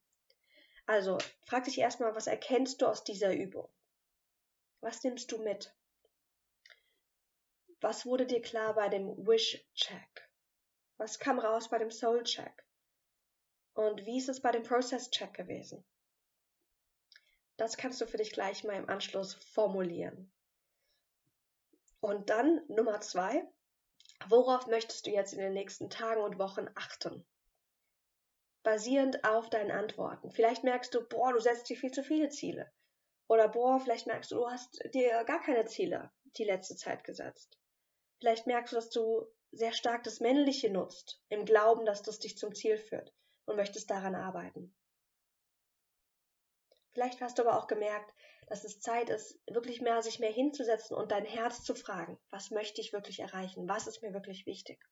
Also 0.86 1.18
frag 1.44 1.64
dich 1.64 1.78
erstmal, 1.78 2.14
was 2.14 2.26
erkennst 2.26 2.82
du 2.82 2.86
aus 2.86 3.04
dieser 3.04 3.32
Übung? 3.32 3.68
Was 4.80 5.02
nimmst 5.04 5.30
du 5.30 5.38
mit? 5.38 5.72
Was 7.80 8.04
wurde 8.04 8.26
dir 8.26 8.42
klar 8.42 8.74
bei 8.74 8.88
dem 8.88 9.26
Wish-Check? 9.26 10.28
Was 10.98 11.18
kam 11.18 11.38
raus 11.38 11.68
bei 11.68 11.78
dem 11.78 11.90
Soul-Check? 11.90 12.64
Und 13.74 14.04
wie 14.04 14.18
ist 14.18 14.28
es 14.28 14.40
bei 14.40 14.50
dem 14.50 14.62
Process-Check 14.62 15.32
gewesen? 15.34 15.84
Das 17.56 17.76
kannst 17.76 18.00
du 18.00 18.06
für 18.06 18.18
dich 18.18 18.32
gleich 18.32 18.64
mal 18.64 18.76
im 18.76 18.88
Anschluss 18.88 19.34
formulieren. 19.52 20.32
Und 22.00 22.30
dann 22.30 22.60
Nummer 22.68 23.00
zwei, 23.00 23.46
worauf 24.26 24.66
möchtest 24.66 25.06
du 25.06 25.10
jetzt 25.10 25.32
in 25.32 25.38
den 25.38 25.52
nächsten 25.52 25.88
Tagen 25.88 26.20
und 26.20 26.38
Wochen 26.38 26.68
achten? 26.74 27.24
basierend 28.62 29.24
auf 29.24 29.50
deinen 29.50 29.70
Antworten. 29.70 30.30
Vielleicht 30.30 30.64
merkst 30.64 30.94
du, 30.94 31.06
boah, 31.06 31.32
du 31.32 31.40
setzt 31.40 31.68
dir 31.68 31.76
viel 31.76 31.90
zu 31.90 32.04
viele 32.04 32.28
Ziele. 32.28 32.70
Oder 33.28 33.48
boah, 33.48 33.80
vielleicht 33.80 34.06
merkst 34.06 34.30
du, 34.30 34.36
du 34.36 34.50
hast 34.50 34.78
dir 34.94 35.24
gar 35.24 35.42
keine 35.42 35.66
Ziele 35.66 36.12
die 36.36 36.44
letzte 36.44 36.76
Zeit 36.76 37.02
gesetzt. 37.04 37.58
Vielleicht 38.20 38.46
merkst 38.46 38.72
du, 38.72 38.76
dass 38.76 38.90
du 38.90 39.26
sehr 39.50 39.72
stark 39.72 40.04
das 40.04 40.20
Männliche 40.20 40.70
nutzt, 40.70 41.20
im 41.28 41.44
Glauben, 41.44 41.84
dass 41.84 42.02
das 42.02 42.20
dich 42.20 42.38
zum 42.38 42.54
Ziel 42.54 42.78
führt 42.78 43.12
und 43.46 43.56
möchtest 43.56 43.90
daran 43.90 44.14
arbeiten. 44.14 44.74
Vielleicht 46.92 47.20
hast 47.20 47.38
du 47.38 47.42
aber 47.42 47.58
auch 47.58 47.66
gemerkt, 47.66 48.14
dass 48.48 48.64
es 48.64 48.80
Zeit 48.80 49.08
ist, 49.08 49.40
wirklich 49.46 49.80
mehr 49.80 50.02
sich 50.02 50.18
mehr 50.18 50.30
hinzusetzen 50.30 50.94
und 50.96 51.10
dein 51.10 51.24
Herz 51.24 51.62
zu 51.62 51.74
fragen, 51.74 52.18
was 52.30 52.50
möchte 52.50 52.80
ich 52.80 52.92
wirklich 52.92 53.20
erreichen, 53.20 53.68
was 53.68 53.86
ist 53.86 54.02
mir 54.02 54.12
wirklich 54.12 54.44
wichtig. 54.44 54.84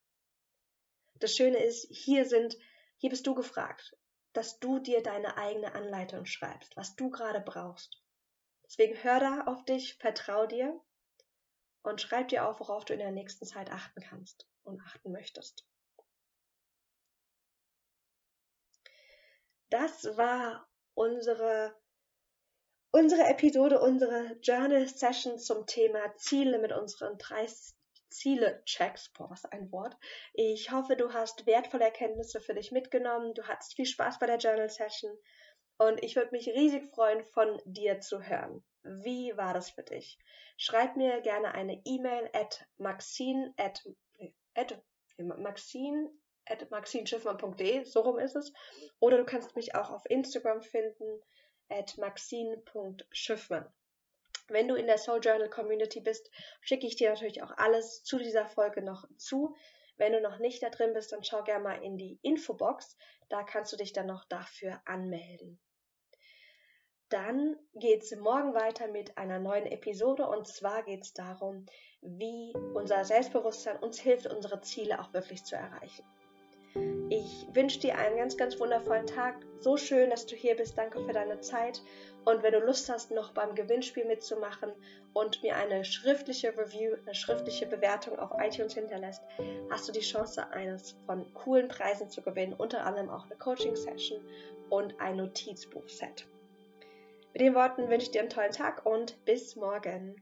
Das 1.17 1.37
Schöne 1.37 1.59
ist, 1.59 1.87
hier 1.91 2.25
sind, 2.25 2.57
hier 2.97 3.11
bist 3.11 3.27
du 3.27 3.35
gefragt, 3.35 3.95
dass 4.33 4.59
du 4.61 4.79
dir 4.79 5.03
deine 5.03 5.37
eigene 5.37 5.75
Anleitung 5.75 6.25
schreibst, 6.25 6.75
was 6.77 6.97
du 6.97 7.11
gerade 7.11 7.41
brauchst. 7.41 8.01
Deswegen 8.65 9.03
hör 9.03 9.21
da 9.21 9.45
auf 9.47 9.65
dich, 9.65 9.97
vertrau 9.97 10.47
dir 10.47 10.81
und 11.83 12.01
schreib 12.01 12.29
dir 12.29 12.49
auf, 12.49 12.61
worauf 12.61 12.85
du 12.85 12.93
in 12.95 13.01
der 13.01 13.11
nächsten 13.11 13.45
Zeit 13.45 13.71
achten 13.71 14.01
kannst 14.01 14.49
und 14.63 14.81
achten 14.81 15.13
möchtest. 15.13 15.67
Das 19.71 20.17
war 20.17 20.69
unsere, 20.95 21.75
unsere 22.93 23.23
Episode, 23.29 23.81
unsere 23.81 24.37
Journal 24.43 24.87
Session 24.89 25.39
zum 25.39 25.67
Thema 25.67 26.15
Ziele 26.17 26.59
mit 26.59 26.73
unseren 26.73 27.17
drei 27.19 27.47
Ziele-Checks. 28.11 29.13
Boah, 29.13 29.31
was 29.31 29.45
ein 29.45 29.71
Wort. 29.71 29.97
Ich 30.35 30.73
hoffe, 30.73 30.97
du 30.97 31.13
hast 31.13 31.47
wertvolle 31.47 31.85
Erkenntnisse 31.85 32.41
für 32.41 32.55
dich 32.55 32.73
mitgenommen. 32.73 33.35
Du 33.35 33.45
hattest 33.45 33.77
viel 33.77 33.87
Spaß 33.87 34.19
bei 34.19 34.27
der 34.27 34.39
Journal 34.39 34.69
Session. 34.69 35.17
Und 35.79 36.03
ich 36.03 36.17
würde 36.17 36.33
mich 36.33 36.49
riesig 36.49 36.93
freuen, 36.93 37.25
von 37.25 37.61
dir 37.65 38.01
zu 38.01 38.23
hören. 38.23 38.65
Wie 38.83 39.37
war 39.37 39.55
das 39.55 39.71
für 39.71 39.83
dich? 39.83 40.19
Schreib 40.57 40.97
mir 40.97 41.21
gerne 41.21 41.55
eine 41.55 41.81
E-Mail 41.85 42.29
at 42.33 42.67
maxine 42.77 43.55
at, 43.57 43.83
at, 44.55 44.83
maxine 45.19 46.11
at 46.47 46.71
maxinschiffmann.de, 46.71 47.85
so 47.85 48.01
rum 48.01 48.19
ist 48.19 48.37
es. 48.37 48.53
Oder 48.99 49.19
du 49.19 49.25
kannst 49.25 49.57
mich 49.57 49.75
auch 49.75 49.91
auf 49.91 50.09
Instagram 50.09 50.63
finden 50.63 51.21
at 51.69 51.97
maxine.schiffmann. 51.99 53.73
Wenn 54.49 54.67
du 54.67 54.75
in 54.75 54.87
der 54.87 54.99
Soul 54.99 55.21
Journal 55.23 55.49
Community 55.49 56.01
bist, 56.01 56.31
schicke 56.61 56.87
ich 56.87 56.97
dir 56.97 57.11
natürlich 57.11 57.43
auch 57.43 57.53
alles 57.57 58.03
zu 58.03 58.19
dieser 58.19 58.47
Folge 58.47 58.83
noch 58.83 59.05
zu. 59.17 59.55
Wenn 59.97 60.13
du 60.13 60.21
noch 60.21 60.39
nicht 60.39 60.63
da 60.63 60.71
drin 60.71 60.93
bist, 60.93 61.13
dann 61.13 61.23
schau 61.23 61.45
gerne 61.45 61.63
mal 61.63 61.85
in 61.85 61.97
die 61.97 62.19
Infobox. 62.23 62.97
Da 63.29 63.45
kannst 63.45 63.73
du 63.73 63.77
dich 63.77 63.93
dann 63.93 64.07
noch 64.07 64.25
dafür 64.25 64.81
anmelden. 64.87 65.61
Dann 67.11 67.57
geht 67.75 68.03
es 68.03 68.17
morgen 68.17 68.55
weiter 68.55 68.87
mit 68.89 69.19
einer 69.19 69.39
neuen 69.39 69.67
Episode 69.67 70.29
und 70.29 70.47
zwar 70.47 70.85
geht 70.85 71.03
es 71.03 71.13
darum, 71.13 71.67
wie 72.03 72.53
unser 72.75 73.05
Selbstbewusstsein 73.05 73.79
uns 73.79 73.99
hilft, 73.99 74.27
unsere 74.27 74.61
Ziele 74.61 75.01
auch 75.01 75.13
wirklich 75.13 75.45
zu 75.45 75.57
erreichen. 75.57 76.05
Ich 77.13 77.49
wünsche 77.53 77.81
dir 77.81 77.99
einen 77.99 78.19
ganz, 78.19 78.37
ganz 78.37 78.61
wundervollen 78.61 79.05
Tag. 79.05 79.35
So 79.59 79.77
schön, 79.77 80.11
dass 80.11 80.27
du 80.27 80.37
hier 80.37 80.55
bist. 80.55 80.79
Danke 80.79 81.05
für 81.05 81.13
deine 81.13 81.41
Zeit. 81.41 81.83
Und 82.25 82.45
wenn 82.45 82.53
du 82.53 82.61
Lust 82.61 82.89
hast, 82.89 83.11
noch 83.11 83.33
beim 83.33 83.57
Gewinnspiel 83.57 84.05
mitzumachen 84.05 84.71
und 85.13 85.43
mir 85.43 85.57
eine 85.57 85.85
schriftliche 85.85 86.57
Review, 86.57 86.95
eine 87.05 87.17
schriftliche 87.17 87.67
Bewertung 87.67 88.17
auf 88.21 88.31
iTunes 88.41 88.75
hinterlässt, 88.75 89.23
hast 89.71 89.89
du 89.89 89.93
die 89.93 89.99
Chance, 89.99 90.53
eines 90.53 90.97
von 91.07 91.35
coolen 91.35 91.67
Preisen 91.67 92.09
zu 92.11 92.23
gewinnen, 92.23 92.53
unter 92.53 92.87
anderem 92.87 93.11
auch 93.11 93.25
eine 93.25 93.35
Coaching-Session 93.37 94.21
und 94.69 95.01
ein 95.01 95.17
Notizbuch-Set. 95.17 96.29
Mit 97.33 97.43
den 97.43 97.57
Worten 97.57 97.89
wünsche 97.89 98.07
ich 98.07 98.13
dir 98.13 98.21
einen 98.21 98.31
tollen 98.31 98.53
Tag 98.53 98.87
und 98.87 99.25
bis 99.25 99.57
morgen. 99.57 100.15